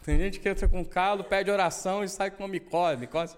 Tem 0.01 0.17
gente 0.17 0.39
que 0.39 0.49
entra 0.49 0.67
com 0.67 0.83
calo, 0.83 1.23
pede 1.23 1.51
oração 1.51 2.03
e 2.03 2.09
sai 2.09 2.31
com 2.31 2.41
uma 2.41 2.49
micose. 2.49 2.99
micose. 2.99 3.37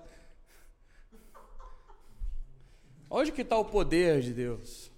Onde 3.09 3.33
que 3.33 3.41
está 3.41 3.57
o 3.57 3.65
poder 3.65 4.21
de 4.21 4.33
Deus? 4.33 4.89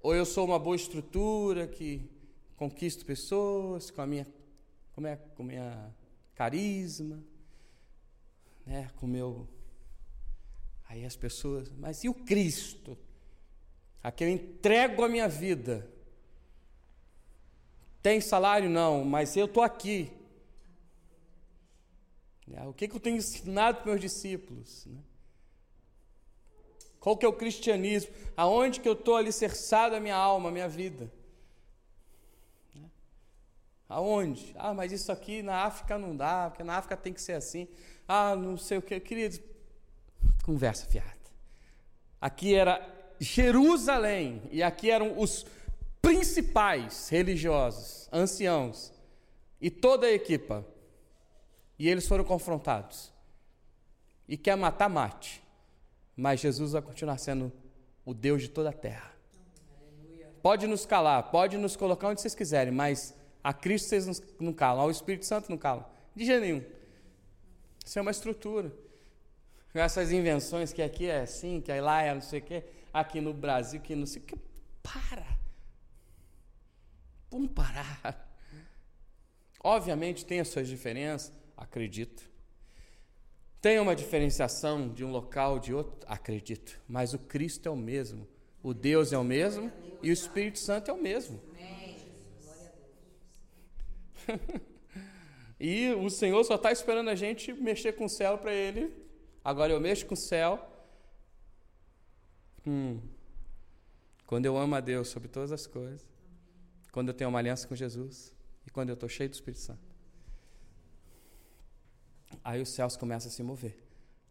Ou 0.00 0.14
eu 0.14 0.24
sou 0.24 0.44
uma 0.44 0.60
boa 0.60 0.76
estrutura 0.76 1.66
que 1.66 2.08
conquisto 2.54 3.04
pessoas 3.04 3.90
com 3.90 4.00
a 4.00 4.06
minha, 4.06 4.24
com 4.92 5.00
a 5.00 5.02
minha, 5.02 5.16
com 5.16 5.42
a 5.42 5.46
minha 5.46 5.92
carisma, 6.36 7.20
né, 8.66 8.90
com 8.96 9.06
meu 9.06 9.48
aí 10.88 11.04
as 11.04 11.16
pessoas, 11.16 11.70
mas 11.78 12.04
e 12.04 12.08
o 12.08 12.14
Cristo? 12.14 12.96
A 14.02 14.12
que 14.12 14.22
eu 14.22 14.28
entrego 14.28 15.02
a 15.02 15.08
minha 15.08 15.28
vida. 15.28 15.90
Tem 18.02 18.20
salário 18.20 18.68
não, 18.68 19.04
mas 19.04 19.34
eu 19.36 19.46
estou 19.46 19.62
aqui. 19.62 20.12
É, 22.52 22.66
o 22.66 22.74
que, 22.74 22.86
que 22.86 22.94
eu 22.94 23.00
tenho 23.00 23.16
ensinado 23.16 23.78
para 23.78 23.86
meus 23.86 24.00
discípulos? 24.00 24.84
Né? 24.86 25.00
Qual 27.00 27.16
que 27.16 27.24
é 27.24 27.28
o 27.28 27.32
cristianismo? 27.32 28.12
Aonde 28.36 28.80
que 28.80 28.88
eu 28.88 28.92
estou 28.92 29.16
alicerçado 29.16 29.96
a 29.96 30.00
minha 30.00 30.16
alma, 30.16 30.50
a 30.50 30.52
minha 30.52 30.68
vida? 30.68 31.10
Né? 32.74 32.90
Aonde? 33.88 34.54
Ah, 34.56 34.74
mas 34.74 34.92
isso 34.92 35.10
aqui 35.10 35.42
na 35.42 35.64
África 35.64 35.98
não 35.98 36.14
dá, 36.14 36.50
porque 36.50 36.62
na 36.62 36.76
África 36.76 36.96
tem 36.96 37.12
que 37.12 37.22
ser 37.22 37.32
assim. 37.32 37.66
Ah, 38.06 38.36
não 38.36 38.56
sei 38.56 38.78
o 38.78 38.82
que. 38.82 38.98
Queridos, 39.00 39.40
conversa 40.44 40.86
fiada. 40.86 41.12
Aqui 42.20 42.54
era 42.54 42.86
Jerusalém, 43.18 44.42
e 44.50 44.62
aqui 44.62 44.90
eram 44.90 45.18
os 45.18 45.46
principais 46.00 47.08
religiosos, 47.08 48.08
anciãos, 48.12 48.92
e 49.60 49.70
toda 49.70 50.06
a 50.06 50.12
equipa. 50.12 50.64
E 51.78 51.88
eles 51.88 52.06
foram 52.06 52.24
confrontados. 52.24 53.12
E 54.28 54.36
quer 54.36 54.56
matar, 54.56 54.88
mate. 54.88 55.42
Mas 56.16 56.40
Jesus 56.40 56.72
vai 56.72 56.82
continuar 56.82 57.18
sendo 57.18 57.52
o 58.04 58.14
Deus 58.14 58.42
de 58.42 58.48
toda 58.48 58.70
a 58.70 58.72
terra. 58.72 59.12
Pode 60.42 60.66
nos 60.66 60.84
calar, 60.84 61.30
pode 61.30 61.56
nos 61.56 61.74
colocar 61.74 62.08
onde 62.08 62.20
vocês 62.20 62.34
quiserem, 62.34 62.72
mas 62.72 63.14
a 63.42 63.52
Cristo 63.52 63.88
vocês 63.88 64.22
não 64.38 64.52
calam, 64.52 64.82
ao 64.82 64.90
Espírito 64.90 65.24
Santo 65.24 65.48
não 65.48 65.56
calam. 65.56 65.86
De 66.14 66.24
jeito 66.24 66.42
nenhum. 66.42 66.62
Isso 67.84 67.98
é 67.98 68.02
uma 68.02 68.10
estrutura. 68.10 68.72
Essas 69.74 70.12
invenções 70.12 70.72
que 70.72 70.80
aqui 70.80 71.06
é 71.06 71.20
assim, 71.20 71.60
que 71.60 71.72
lá 71.80 72.02
é 72.02 72.14
não 72.14 72.20
sei 72.20 72.38
o 72.38 72.42
quê, 72.42 72.64
aqui 72.92 73.20
no 73.20 73.34
Brasil 73.34 73.80
que 73.80 73.94
não 73.94 74.06
sei 74.06 74.22
o 74.22 74.24
quê. 74.24 74.36
Para! 74.82 75.26
Vamos 77.30 77.50
parar. 77.50 78.32
Obviamente 79.62 80.24
tem 80.24 80.40
as 80.40 80.48
suas 80.48 80.68
diferenças, 80.68 81.32
acredito. 81.56 82.22
Tem 83.60 83.80
uma 83.80 83.96
diferenciação 83.96 84.88
de 84.92 85.04
um 85.04 85.10
local 85.10 85.58
de 85.58 85.74
outro? 85.74 86.06
Acredito. 86.06 86.80
Mas 86.86 87.14
o 87.14 87.18
Cristo 87.18 87.66
é 87.66 87.70
o 87.70 87.76
mesmo. 87.76 88.28
O 88.62 88.72
Deus 88.72 89.12
é 89.12 89.18
o 89.18 89.24
mesmo 89.24 89.72
e 90.02 90.10
o 90.10 90.12
Espírito 90.12 90.58
Santo 90.58 90.90
é 90.90 90.94
o 90.94 91.02
mesmo. 91.02 91.40
e 95.66 95.92
o 95.94 96.10
Senhor 96.10 96.42
só 96.44 96.56
está 96.56 96.70
esperando 96.70 97.08
a 97.10 97.14
gente 97.14 97.52
mexer 97.52 97.92
com 97.92 98.04
o 98.06 98.08
céu 98.08 98.36
para 98.38 98.52
Ele. 98.52 98.92
Agora 99.42 99.72
eu 99.72 99.80
mexo 99.80 100.06
com 100.06 100.14
o 100.14 100.16
céu. 100.32 100.52
Hum. 102.66 103.00
Quando 104.26 104.46
eu 104.46 104.56
amo 104.56 104.74
a 104.74 104.80
Deus 104.80 105.08
sobre 105.08 105.28
todas 105.28 105.52
as 105.52 105.66
coisas. 105.66 106.06
Quando 106.92 107.08
eu 107.08 107.14
tenho 107.14 107.30
uma 107.30 107.38
aliança 107.38 107.66
com 107.68 107.74
Jesus. 107.74 108.34
E 108.66 108.70
quando 108.70 108.88
eu 108.90 108.94
estou 108.94 109.08
cheio 109.08 109.28
do 109.28 109.34
Espírito 109.34 109.60
Santo 109.60 109.94
aí 112.42 112.60
os 112.60 112.68
céus 112.68 112.96
começam 112.96 113.30
a 113.30 113.32
se 113.32 113.42
mover. 113.42 113.76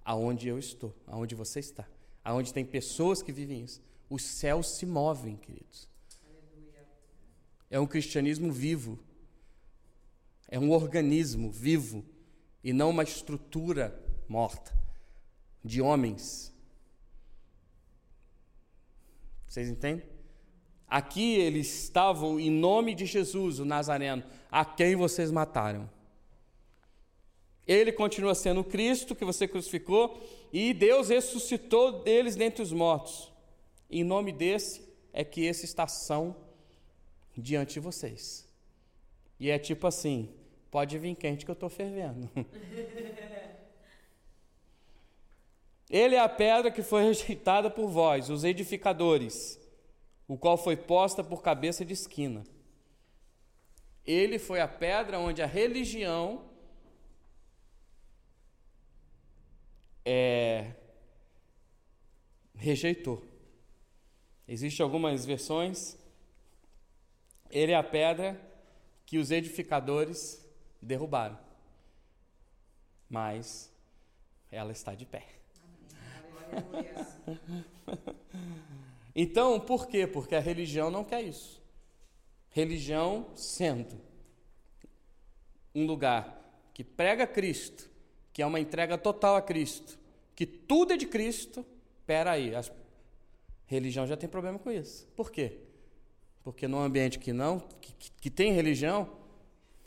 Aonde 0.03 0.47
eu 0.47 0.59
estou, 0.59 0.93
aonde 1.07 1.35
você 1.35 1.59
está, 1.59 1.87
aonde 2.23 2.53
tem 2.53 2.65
pessoas 2.65 3.21
que 3.21 3.31
vivem 3.31 3.63
isso, 3.63 3.81
os 4.09 4.23
céus 4.23 4.77
se 4.77 4.85
movem, 4.85 5.37
queridos. 5.37 5.87
É 7.69 7.79
um 7.79 7.87
cristianismo 7.87 8.51
vivo. 8.51 8.99
É 10.47 10.59
um 10.59 10.71
organismo 10.71 11.51
vivo 11.51 12.05
e 12.63 12.71
não 12.71 12.89
uma 12.89 13.03
estrutura 13.03 13.99
morta 14.27 14.73
de 15.63 15.81
homens. 15.81 16.53
Vocês 19.47 19.69
entendem? 19.69 20.05
Aqui 20.87 21.35
eles 21.35 21.83
estavam 21.83 22.39
em 22.39 22.51
nome 22.51 22.93
de 22.93 23.05
Jesus, 23.05 23.59
o 23.59 23.65
Nazareno, 23.65 24.23
a 24.51 24.63
quem 24.63 24.95
vocês 24.95 25.31
mataram. 25.31 25.89
Ele 27.65 27.91
continua 27.91 28.35
sendo 28.35 28.59
o 28.61 28.63
Cristo 28.63 29.15
que 29.15 29.25
você 29.25 29.47
crucificou 29.47 30.21
e 30.51 30.73
Deus 30.73 31.09
ressuscitou 31.09 32.03
deles 32.03 32.35
dentre 32.35 32.61
os 32.61 32.71
mortos. 32.71 33.31
Em 33.89 34.03
nome 34.03 34.31
desse 34.31 34.87
é 35.13 35.23
que 35.23 35.45
esse 35.45 35.65
está 35.65 35.87
são 35.87 36.35
diante 37.35 37.75
de 37.75 37.79
vocês. 37.79 38.42
E 39.39 39.49
é 39.49 39.57
tipo 39.59 39.87
assim: 39.87 40.33
pode 40.69 40.97
vir 40.97 41.15
quente 41.15 41.45
que 41.45 41.51
eu 41.51 41.53
estou 41.53 41.69
fervendo. 41.69 42.29
Ele 45.89 46.15
é 46.15 46.19
a 46.19 46.29
pedra 46.29 46.71
que 46.71 46.81
foi 46.81 47.03
rejeitada 47.03 47.69
por 47.69 47.87
vós, 47.87 48.29
os 48.29 48.43
edificadores, 48.43 49.59
o 50.27 50.35
qual 50.37 50.57
foi 50.57 50.75
posta 50.75 51.23
por 51.23 51.43
cabeça 51.43 51.85
de 51.85 51.93
esquina. 51.93 52.43
Ele 54.05 54.39
foi 54.39 54.59
a 54.59 54.67
pedra 54.67 55.19
onde 55.19 55.41
a 55.41 55.45
religião 55.45 56.49
é, 60.03 60.73
rejeitou. 62.55 63.23
Existem 64.47 64.83
algumas 64.83 65.25
versões. 65.25 65.97
Ele 67.49 67.71
é 67.71 67.75
a 67.75 67.83
pedra 67.83 68.39
que 69.05 69.17
os 69.17 69.31
edificadores 69.31 70.43
derrubaram, 70.81 71.37
mas 73.09 73.71
ela 74.51 74.71
está 74.71 74.95
de 74.95 75.05
pé. 75.05 75.25
então, 79.15 79.59
por 79.59 79.87
quê? 79.87 80.05
Porque 80.05 80.35
a 80.35 80.39
religião 80.39 80.89
não 80.89 81.03
quer 81.03 81.21
isso. 81.21 81.61
Religião 82.49 83.27
sendo 83.35 83.99
um 85.73 85.85
lugar 85.85 86.39
que 86.73 86.83
prega 86.83 87.25
Cristo, 87.25 87.89
que 88.31 88.41
é 88.41 88.45
uma 88.45 88.59
entrega 88.59 88.97
total 88.97 89.35
a 89.35 89.41
Cristo, 89.41 89.97
que 90.35 90.45
tudo 90.45 90.93
é 90.93 90.97
de 90.97 91.05
Cristo, 91.05 91.65
pera 92.05 92.31
aí, 92.31 92.55
a 92.55 92.63
religião 93.65 94.05
já 94.05 94.17
tem 94.17 94.29
problema 94.29 94.59
com 94.59 94.71
isso. 94.71 95.07
Por 95.15 95.31
quê? 95.31 95.59
Porque 96.43 96.67
num 96.67 96.79
ambiente 96.79 97.19
que 97.19 97.31
não, 97.31 97.59
que, 97.59 98.11
que 98.11 98.29
tem 98.29 98.51
religião, 98.51 99.09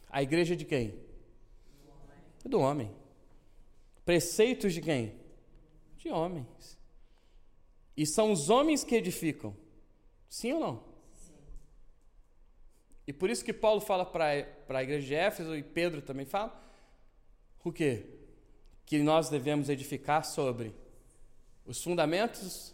a 0.08 0.22
igreja 0.22 0.54
é 0.54 0.56
de 0.56 0.64
quem? 0.64 0.98
Do 2.44 2.60
homem. 2.60 2.90
Preceitos 4.04 4.72
de 4.72 4.80
quem? 4.80 5.14
De 5.96 6.10
homens. 6.10 6.78
E 7.96 8.06
são 8.06 8.32
os 8.32 8.48
homens 8.48 8.84
que 8.84 8.94
edificam. 8.94 9.54
Sim 10.28 10.54
ou 10.54 10.60
não? 10.60 10.84
Sim. 11.14 11.34
E 13.06 13.12
por 13.12 13.28
isso 13.28 13.44
que 13.44 13.52
Paulo 13.52 13.80
fala 13.80 14.06
para 14.06 14.78
a 14.78 14.82
igreja 14.82 15.06
de 15.06 15.14
Éfeso 15.14 15.56
e 15.56 15.62
Pedro 15.62 16.00
também 16.00 16.24
fala. 16.24 16.62
O 17.62 17.72
quê? 17.72 18.16
que 18.86 19.02
nós 19.02 19.28
devemos 19.28 19.68
edificar 19.68 20.24
sobre 20.24 20.72
os 21.66 21.82
fundamentos 21.82 22.72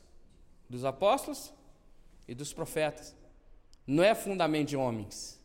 dos 0.69 0.85
apóstolos 0.85 1.53
e 2.29 2.35
dos 2.35 2.53
profetas. 2.53 3.17
Não 3.87 4.03
é 4.03 4.15
fundamento 4.15 4.69
de 4.69 4.77
homens. 4.77 5.41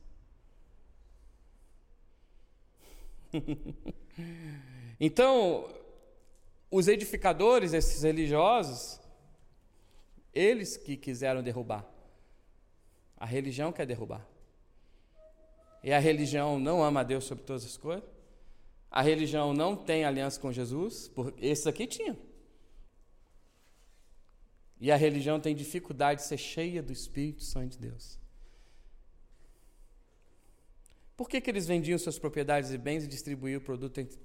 então, 4.99 5.67
os 6.69 6.88
edificadores, 6.88 7.73
esses 7.73 8.03
religiosos, 8.03 8.99
eles 10.33 10.77
que 10.77 10.95
quiseram 10.95 11.41
derrubar. 11.41 11.85
A 13.17 13.25
religião 13.25 13.71
quer 13.71 13.85
derrubar. 13.85 14.25
E 15.83 15.91
a 15.91 15.99
religião 15.99 16.59
não 16.59 16.83
ama 16.83 16.99
a 16.99 17.03
Deus 17.03 17.23
sobre 17.23 17.43
todas 17.43 17.65
as 17.65 17.77
coisas. 17.77 18.03
A 18.89 19.01
religião 19.01 19.53
não 19.53 19.75
tem 19.75 20.05
aliança 20.05 20.39
com 20.39 20.51
Jesus, 20.51 21.07
porque 21.09 21.53
aqui 21.67 21.88
tinha. 21.88 22.17
E 24.79 24.91
a 24.91 24.95
religião 24.95 25.39
tem 25.39 25.55
dificuldade 25.55 26.21
de 26.21 26.27
ser 26.27 26.38
cheia 26.38 26.83
do 26.83 26.93
Espírito 26.93 27.43
Santo 27.43 27.71
de 27.71 27.79
Deus. 27.79 28.19
Por 31.18 31.28
que, 31.28 31.41
que 31.41 31.49
eles 31.49 31.68
vendiam 31.68 31.97
suas 31.97 32.18
propriedades 32.18 32.72
e 32.72 32.78
bens 32.78 33.03
e 33.03 33.07
distribuíam 33.07 33.59
o 33.59 33.63
produto 33.63 33.97
entre 33.97 34.18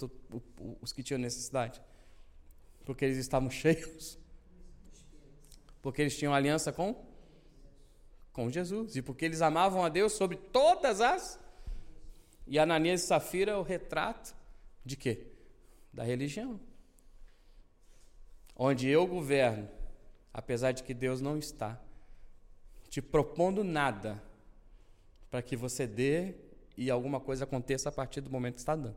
os 0.80 0.92
que 0.92 1.02
tinham 1.02 1.18
necessidade? 1.18 1.82
Porque 2.84 3.04
eles 3.04 3.16
estavam 3.16 3.48
cheios. 3.50 4.18
Porque 5.80 6.02
eles 6.02 6.16
tinham 6.16 6.32
aliança 6.32 6.70
com, 6.70 7.04
com 8.32 8.50
Jesus. 8.50 8.94
E 8.94 9.02
porque 9.02 9.24
eles 9.24 9.40
amavam 9.40 9.84
a 9.84 9.88
Deus 9.88 10.12
sobre 10.12 10.36
todas 10.36 11.00
as. 11.00 11.40
E 12.46 12.58
Ananias 12.58 13.02
e 13.02 13.06
Safira 13.06 13.52
é 13.52 13.56
o 13.56 13.62
retrato 13.62 14.36
de 14.84 14.96
quê? 14.96 15.26
Da 15.92 16.04
religião. 16.04 16.60
Onde 18.54 18.86
eu 18.88 19.06
governo 19.06 19.68
apesar 20.32 20.72
de 20.72 20.82
que 20.82 20.94
Deus 20.94 21.20
não 21.20 21.36
está 21.36 21.78
te 22.88 23.02
propondo 23.02 23.62
nada 23.62 24.22
para 25.30 25.42
que 25.42 25.56
você 25.56 25.86
dê 25.86 26.34
e 26.76 26.90
alguma 26.90 27.20
coisa 27.20 27.44
aconteça 27.44 27.88
a 27.88 27.92
partir 27.92 28.20
do 28.20 28.30
momento 28.30 28.54
que 28.54 28.60
está 28.60 28.76
dando. 28.76 28.96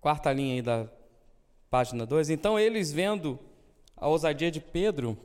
Quarta 0.00 0.32
linha 0.32 0.54
aí 0.54 0.62
da 0.62 0.88
página 1.70 2.04
2. 2.04 2.30
Então 2.30 2.58
eles 2.58 2.92
vendo 2.92 3.38
a 3.96 4.08
ousadia 4.08 4.50
de 4.50 4.60
Pedro 4.60 5.16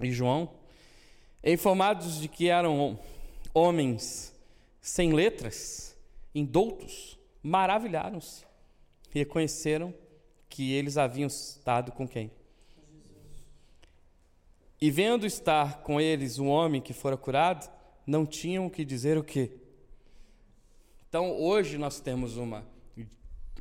e 0.00 0.12
João, 0.12 0.54
informados 1.42 2.20
de 2.20 2.28
que 2.28 2.48
eram 2.48 2.98
homens 3.52 4.32
sem 4.80 5.12
letras, 5.12 5.96
indoutos, 6.32 7.18
maravilharam-se 7.42 8.48
reconheceram 9.10 9.94
que 10.48 10.72
eles 10.72 10.96
haviam 10.96 11.26
estado 11.26 11.92
com 11.92 12.06
quem? 12.06 12.30
E 14.80 14.90
vendo 14.90 15.26
estar 15.26 15.82
com 15.82 16.00
eles 16.00 16.38
um 16.38 16.48
homem 16.48 16.80
que 16.80 16.92
fora 16.92 17.16
curado, 17.16 17.68
não 18.06 18.24
tinham 18.24 18.66
o 18.66 18.70
que 18.70 18.84
dizer 18.84 19.18
o 19.18 19.24
quê? 19.24 19.52
Então 21.08 21.40
hoje 21.40 21.76
nós 21.76 22.00
temos 22.00 22.36
uma 22.36 22.66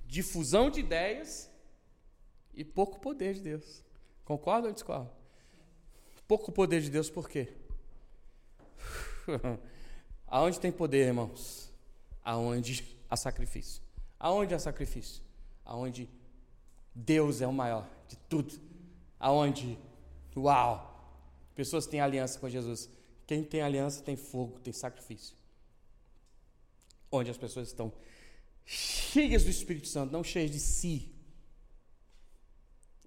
difusão 0.06 0.70
de 0.70 0.80
ideias 0.80 1.52
e 2.54 2.64
pouco 2.64 3.00
poder 3.00 3.34
de 3.34 3.42
Deus. 3.42 3.84
Concorda 4.24 4.68
ou 4.68 4.74
discorda? 4.74 5.12
Pouco 6.28 6.52
poder 6.52 6.82
de 6.82 6.90
Deus 6.90 7.10
por 7.10 7.30
quê? 7.30 7.54
Aonde 10.28 10.60
tem 10.60 10.72
poder, 10.72 11.08
irmãos? 11.08 11.74
Aonde 12.24 12.98
há 13.10 13.16
sacrifício. 13.16 13.82
Aonde 14.20 14.54
há 14.54 14.60
sacrifício? 14.60 15.24
Aonde 15.64 16.10
Deus 16.94 17.42
é 17.42 17.48
o 17.48 17.54
maior 17.54 17.88
de 18.08 18.18
tudo. 18.18 18.60
Aonde, 19.20 19.78
uau, 20.36 20.97
pessoas 21.58 21.88
têm 21.88 22.00
aliança 22.00 22.40
com 22.40 22.48
Jesus. 22.48 22.88
Quem 23.26 23.44
tem 23.44 23.62
aliança 23.62 24.04
tem 24.04 24.16
fogo, 24.16 24.60
tem 24.60 24.72
sacrifício. 24.72 25.36
Onde 27.12 27.32
as 27.32 27.38
pessoas 27.38 27.70
estão 27.70 27.92
cheias 28.64 29.44
do 29.44 29.50
Espírito 29.50 29.88
Santo, 29.88 30.12
não 30.12 30.24
cheias 30.24 30.52
de 30.52 30.60
si. 30.60 31.12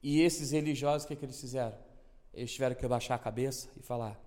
E 0.03 0.21
esses 0.21 0.51
religiosos, 0.51 1.05
o 1.05 1.07
que, 1.07 1.13
é 1.13 1.17
que 1.17 1.25
eles 1.25 1.41
fizeram? 1.41 1.79
Eles 2.35 2.53
tiveram 2.53 2.75
que 2.75 2.89
baixar 2.89 3.15
a 3.15 3.19
cabeça 3.19 3.69
e 3.79 3.83
falar. 3.83 4.21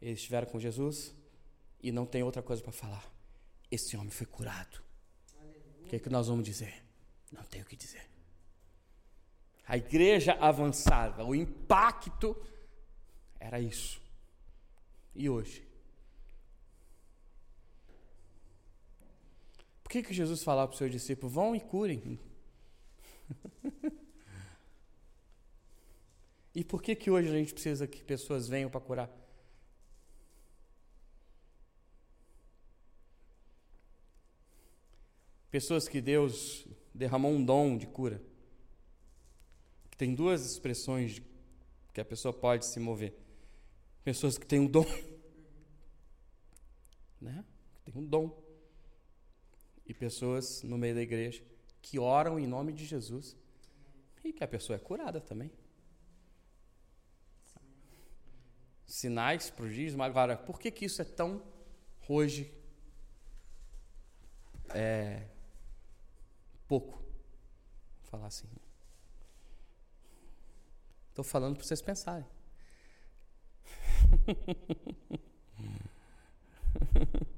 Eles 0.00 0.18
estiveram 0.18 0.46
com 0.48 0.60
Jesus 0.60 1.14
e 1.82 1.90
não 1.90 2.04
tem 2.04 2.22
outra 2.22 2.42
coisa 2.42 2.62
para 2.62 2.72
falar. 2.72 3.10
Esse 3.70 3.96
homem 3.96 4.10
foi 4.10 4.26
curado. 4.26 4.82
O 5.80 5.88
que, 5.88 5.96
é 5.96 5.98
que 5.98 6.10
nós 6.10 6.28
vamos 6.28 6.44
dizer? 6.44 6.84
Não 7.32 7.44
tem 7.44 7.62
o 7.62 7.64
que 7.64 7.76
dizer. 7.76 8.04
A 9.66 9.76
igreja 9.78 10.34
avançava, 10.34 11.24
o 11.24 11.34
impacto 11.34 12.36
era 13.46 13.60
isso. 13.60 14.02
E 15.14 15.30
hoje? 15.30 15.64
Por 19.82 19.90
que, 19.90 20.02
que 20.02 20.12
Jesus 20.12 20.42
falava 20.42 20.66
para 20.66 20.72
os 20.72 20.78
seus 20.78 20.90
discípulos: 20.90 21.32
vão 21.32 21.54
e 21.54 21.60
curem? 21.60 22.18
e 26.54 26.64
por 26.64 26.82
que, 26.82 26.96
que 26.96 27.08
hoje 27.08 27.28
a 27.28 27.32
gente 27.32 27.52
precisa 27.52 27.86
que 27.86 28.02
pessoas 28.02 28.48
venham 28.48 28.68
para 28.68 28.80
curar? 28.80 29.08
Pessoas 35.48 35.86
que 35.86 36.00
Deus 36.00 36.66
derramou 36.92 37.30
um 37.32 37.44
dom 37.44 37.78
de 37.78 37.86
cura. 37.86 38.20
Tem 39.96 40.14
duas 40.14 40.44
expressões 40.44 41.22
que 41.94 42.00
a 42.00 42.04
pessoa 42.04 42.34
pode 42.34 42.66
se 42.66 42.80
mover. 42.80 43.25
Pessoas 44.06 44.38
que 44.38 44.46
têm 44.46 44.60
um 44.60 44.68
dom, 44.68 44.86
né? 47.20 47.44
Que 47.74 47.90
tem 47.90 48.00
um 48.00 48.06
dom 48.06 48.40
e 49.84 49.92
pessoas 49.92 50.62
no 50.62 50.78
meio 50.78 50.94
da 50.94 51.02
igreja 51.02 51.44
que 51.82 51.98
oram 51.98 52.38
em 52.38 52.46
nome 52.46 52.72
de 52.72 52.84
Jesus 52.86 53.36
e 54.22 54.32
que 54.32 54.44
a 54.44 54.46
pessoa 54.46 54.76
é 54.76 54.78
curada 54.78 55.20
também. 55.20 55.50
Sinais, 58.86 59.50
prodígios, 59.50 59.96
mas 59.96 60.08
agora, 60.08 60.36
por 60.36 60.60
que, 60.60 60.70
que 60.70 60.84
isso 60.84 61.02
é 61.02 61.04
tão 61.04 61.42
hoje 62.08 62.54
é, 64.68 65.26
pouco? 66.68 66.92
Vou 66.92 68.04
falar 68.04 68.28
assim. 68.28 68.46
Estou 71.08 71.24
falando 71.24 71.56
para 71.56 71.64
vocês 71.64 71.82
pensarem. 71.82 72.35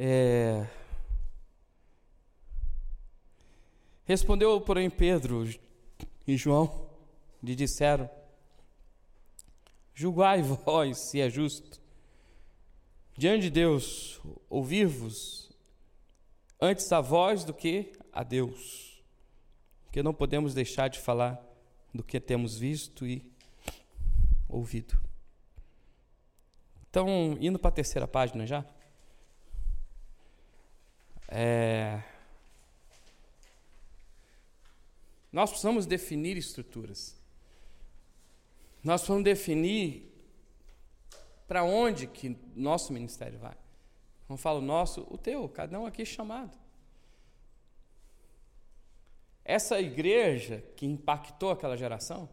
É... 0.00 0.64
Respondeu, 4.04 4.60
porém, 4.60 4.88
Pedro 4.88 5.44
e 6.24 6.36
João, 6.36 6.88
lhe 7.42 7.56
disseram: 7.56 8.08
Julgai 9.92 10.40
vós 10.40 11.10
se 11.10 11.20
é 11.20 11.28
justo, 11.28 11.82
diante 13.16 13.42
de 13.42 13.50
Deus, 13.50 14.20
ouvir-vos 14.48 15.50
antes 16.60 16.92
a 16.92 17.00
vós 17.00 17.42
do 17.42 17.52
que 17.52 17.90
a 18.12 18.22
Deus, 18.22 19.02
porque 19.84 20.00
não 20.00 20.14
podemos 20.14 20.54
deixar 20.54 20.86
de 20.86 21.00
falar 21.00 21.44
do 21.92 22.02
que 22.02 22.20
temos 22.20 22.56
visto 22.58 23.06
e 23.06 23.24
ouvido. 24.48 24.98
Então, 26.90 27.36
indo 27.40 27.58
para 27.58 27.68
a 27.68 27.72
terceira 27.72 28.08
página 28.08 28.46
já. 28.46 28.64
É... 31.28 32.02
Nós 35.30 35.50
precisamos 35.50 35.86
definir 35.86 36.36
estruturas. 36.36 37.16
Nós 38.82 39.02
precisamos 39.02 39.24
definir 39.24 40.08
para 41.46 41.64
onde 41.64 42.06
que 42.06 42.36
nosso 42.54 42.92
ministério 42.92 43.38
vai. 43.38 43.56
Não 44.28 44.36
falo 44.36 44.60
nosso, 44.60 45.06
o 45.10 45.16
teu, 45.16 45.48
cada 45.48 45.78
um 45.78 45.86
aqui 45.86 46.04
chamado. 46.04 46.56
Essa 49.48 49.80
igreja 49.80 50.60
que 50.76 50.84
impactou 50.84 51.50
aquela 51.50 51.74
geração, 51.74 52.28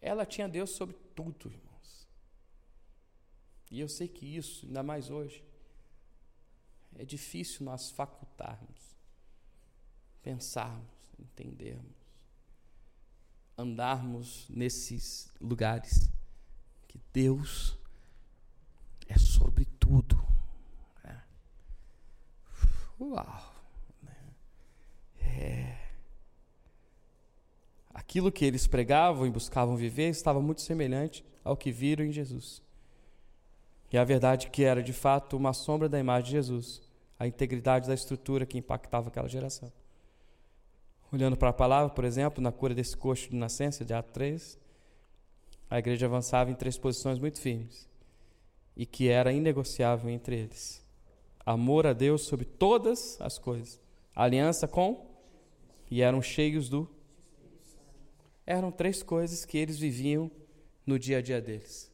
ela 0.00 0.26
tinha 0.26 0.48
Deus 0.48 0.70
sobre 0.70 0.96
tudo, 1.14 1.48
irmãos. 1.48 2.08
E 3.70 3.78
eu 3.78 3.88
sei 3.88 4.08
que 4.08 4.26
isso, 4.26 4.66
ainda 4.66 4.82
mais 4.82 5.08
hoje, 5.08 5.44
é 6.96 7.04
difícil 7.04 7.64
nós 7.64 7.92
facultarmos, 7.92 8.96
pensarmos, 10.20 10.90
entendermos, 11.16 11.94
andarmos 13.56 14.48
nesses 14.48 15.32
lugares 15.40 16.10
que 16.88 17.00
Deus 17.12 17.78
é 19.06 19.16
sobre 19.16 19.64
tudo. 19.78 20.16
Né? 21.04 21.24
Uau! 22.98 23.51
É. 25.38 25.76
Aquilo 27.92 28.32
que 28.32 28.44
eles 28.44 28.66
pregavam 28.66 29.26
e 29.26 29.30
buscavam 29.30 29.76
viver 29.76 30.08
estava 30.08 30.40
muito 30.40 30.62
semelhante 30.62 31.24
ao 31.44 31.56
que 31.56 31.70
viram 31.70 32.04
em 32.04 32.12
Jesus. 32.12 32.62
E 33.92 33.98
a 33.98 34.04
verdade 34.04 34.48
que 34.48 34.64
era 34.64 34.82
de 34.82 34.92
fato 34.92 35.36
uma 35.36 35.52
sombra 35.52 35.88
da 35.88 35.98
imagem 35.98 36.24
de 36.24 36.30
Jesus, 36.32 36.82
a 37.18 37.26
integridade 37.26 37.86
da 37.86 37.94
estrutura 37.94 38.46
que 38.46 38.58
impactava 38.58 39.08
aquela 39.08 39.28
geração. 39.28 39.70
Olhando 41.12 41.36
para 41.36 41.50
a 41.50 41.52
palavra, 41.52 41.90
por 41.90 42.04
exemplo, 42.04 42.42
na 42.42 42.50
cura 42.50 42.74
desse 42.74 42.96
coxo 42.96 43.28
de 43.28 43.36
nascença, 43.36 43.84
de 43.84 43.92
Atos 43.92 44.12
3, 44.14 44.58
a 45.68 45.78
igreja 45.78 46.06
avançava 46.06 46.50
em 46.50 46.54
três 46.54 46.78
posições 46.78 47.18
muito 47.18 47.38
firmes 47.38 47.88
e 48.76 48.86
que 48.86 49.08
era 49.08 49.32
inegociável 49.32 50.08
entre 50.08 50.36
eles: 50.36 50.82
amor 51.44 51.86
a 51.86 51.92
Deus 51.92 52.22
sobre 52.22 52.46
todas 52.46 53.20
as 53.20 53.38
coisas, 53.38 53.78
aliança 54.14 54.66
com 54.66 55.11
e 55.92 56.00
eram 56.00 56.22
cheios 56.22 56.68
do. 56.68 56.88
Eram 58.46 58.72
três 58.72 59.02
coisas 59.02 59.44
que 59.44 59.58
eles 59.58 59.78
viviam 59.78 60.30
no 60.86 60.98
dia 60.98 61.18
a 61.18 61.20
dia 61.20 61.40
deles. 61.40 61.92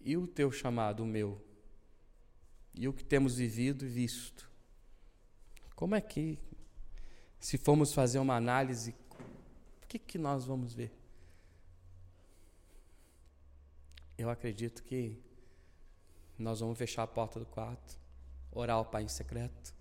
E 0.00 0.16
o 0.16 0.26
teu 0.26 0.50
chamado, 0.50 1.02
o 1.02 1.06
meu? 1.06 1.38
E 2.74 2.88
o 2.88 2.92
que 2.94 3.04
temos 3.04 3.36
vivido 3.36 3.84
e 3.84 3.88
visto? 3.88 4.50
Como 5.76 5.94
é 5.94 6.00
que, 6.00 6.38
se 7.38 7.58
formos 7.58 7.92
fazer 7.92 8.18
uma 8.18 8.36
análise, 8.36 8.94
o 9.82 9.86
que, 9.86 9.98
que 9.98 10.16
nós 10.16 10.46
vamos 10.46 10.72
ver? 10.72 10.90
eu 14.22 14.30
acredito 14.30 14.82
que 14.84 15.20
nós 16.38 16.60
vamos 16.60 16.78
fechar 16.78 17.02
a 17.02 17.06
porta 17.06 17.40
do 17.40 17.46
quarto, 17.46 17.98
orar 18.52 18.76
ao 18.76 18.84
Pai 18.84 19.02
em 19.02 19.08
secreto, 19.08 19.74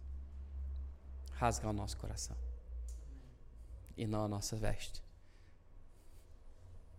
rasgar 1.42 1.72
o 1.72 1.74
nosso 1.74 1.98
coração. 1.98 2.38
E 3.98 4.06
não 4.06 4.24
a 4.24 4.28
nossa 4.28 4.56
veste, 4.56 5.04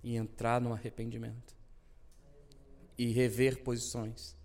e 0.02 0.16
entrar 0.16 0.60
no 0.60 0.72
arrependimento. 0.72 1.56
E 2.98 3.12
rever 3.12 3.62
posições. 3.62 4.36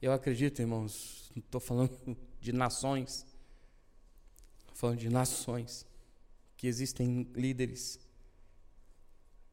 Eu 0.00 0.12
acredito, 0.12 0.60
irmãos, 0.60 1.30
não 1.36 1.40
estou 1.40 1.60
falando 1.60 2.16
de 2.40 2.52
nações, 2.52 3.26
falando 4.72 4.98
de 4.98 5.10
nações, 5.10 5.86
que 6.56 6.66
existem 6.66 7.24
líderes 7.34 8.00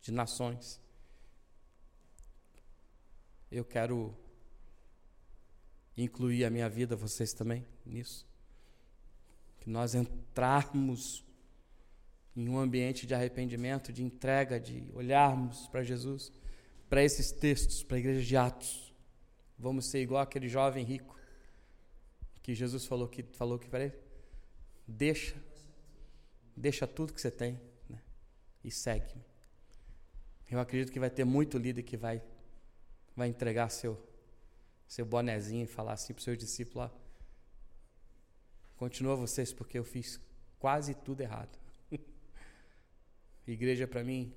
de 0.01 0.13
nações. 0.13 0.79
Eu 3.51 3.65
quero 3.65 4.17
incluir 5.97 6.45
a 6.45 6.49
minha 6.49 6.69
vida, 6.69 6.95
vocês 6.95 7.33
também, 7.33 7.65
nisso. 7.85 8.27
Que 9.59 9.69
nós 9.69 9.95
entrarmos 9.95 11.25
em 12.35 12.47
um 12.47 12.59
ambiente 12.59 13.07
de 13.07 13.15
arrependimento, 13.15 13.91
de 13.91 14.03
entrega, 14.03 14.59
de 14.59 14.87
olharmos 14.93 15.67
para 15.67 15.83
Jesus, 15.83 16.31
para 16.87 17.03
esses 17.03 17.31
textos, 17.31 17.83
para 17.83 17.97
a 17.97 17.99
igreja 17.99 18.21
de 18.21 18.37
Atos. 18.37 18.93
Vamos 19.57 19.87
ser 19.87 20.01
igual 20.01 20.21
aquele 20.21 20.47
jovem 20.47 20.85
rico 20.85 21.17
que 22.43 22.53
Jesus 22.53 22.85
falou 22.85 23.09
que 23.09 23.23
falou 23.23 23.59
que 23.59 23.67
ele, 23.75 23.91
deixa, 24.87 25.35
deixa 26.55 26.87
tudo 26.87 27.11
que 27.11 27.19
você 27.19 27.29
tem 27.29 27.59
né, 27.89 28.01
e 28.63 28.71
segue-me. 28.71 29.25
Eu 30.49 30.59
acredito 30.59 30.91
que 30.91 30.99
vai 30.99 31.09
ter 31.09 31.25
muito 31.25 31.57
líder 31.57 31.83
que 31.83 31.97
vai, 31.97 32.21
vai 33.13 33.27
entregar 33.27 33.67
seu, 33.69 34.01
seu 34.87 35.05
bonezinho 35.05 35.63
e 35.63 35.67
falar 35.67 35.93
assim 35.93 36.13
para 36.13 36.19
os 36.19 36.23
seus 36.23 36.37
discípulos: 36.37 36.89
continua 38.75 39.15
vocês, 39.15 39.53
porque 39.53 39.77
eu 39.77 39.83
fiz 39.83 40.19
quase 40.59 40.93
tudo 40.93 41.21
errado. 41.21 41.57
Igreja 43.47 43.87
para 43.87 44.03
mim, 44.03 44.33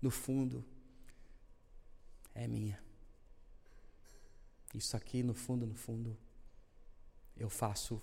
no 0.00 0.10
fundo, 0.10 0.64
é 2.34 2.46
minha. 2.46 2.82
Isso 4.72 4.96
aqui, 4.96 5.22
no 5.22 5.34
fundo, 5.34 5.66
no 5.66 5.74
fundo, 5.74 6.16
eu 7.36 7.50
faço. 7.50 8.00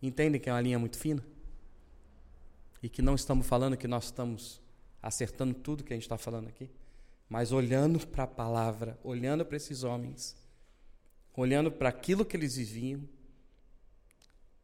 Entendem 0.00 0.40
que 0.40 0.48
é 0.48 0.52
uma 0.52 0.60
linha 0.60 0.78
muito 0.78 0.98
fina? 0.98 1.22
e 2.86 2.88
que 2.88 3.02
não 3.02 3.16
estamos 3.16 3.46
falando 3.46 3.76
que 3.76 3.88
nós 3.88 4.04
estamos 4.04 4.60
acertando 5.02 5.54
tudo 5.54 5.82
que 5.82 5.92
a 5.92 5.96
gente 5.96 6.04
está 6.04 6.16
falando 6.16 6.46
aqui, 6.46 6.70
mas 7.28 7.52
olhando 7.52 8.06
para 8.06 8.24
a 8.24 8.28
palavra, 8.28 8.98
olhando 9.02 9.44
para 9.44 9.56
esses 9.56 9.82
homens, 9.82 10.36
olhando 11.34 11.70
para 11.70 11.88
aquilo 11.88 12.24
que 12.24 12.36
eles 12.36 12.56
viviam, 12.56 13.02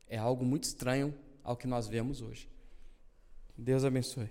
é 0.09 0.17
algo 0.17 0.45
muito 0.45 0.65
estranho 0.65 1.15
ao 1.43 1.57
que 1.57 1.67
nós 1.67 1.87
vemos 1.89 2.21
hoje. 2.21 2.49
Deus 3.57 3.85
abençoe. 3.85 4.31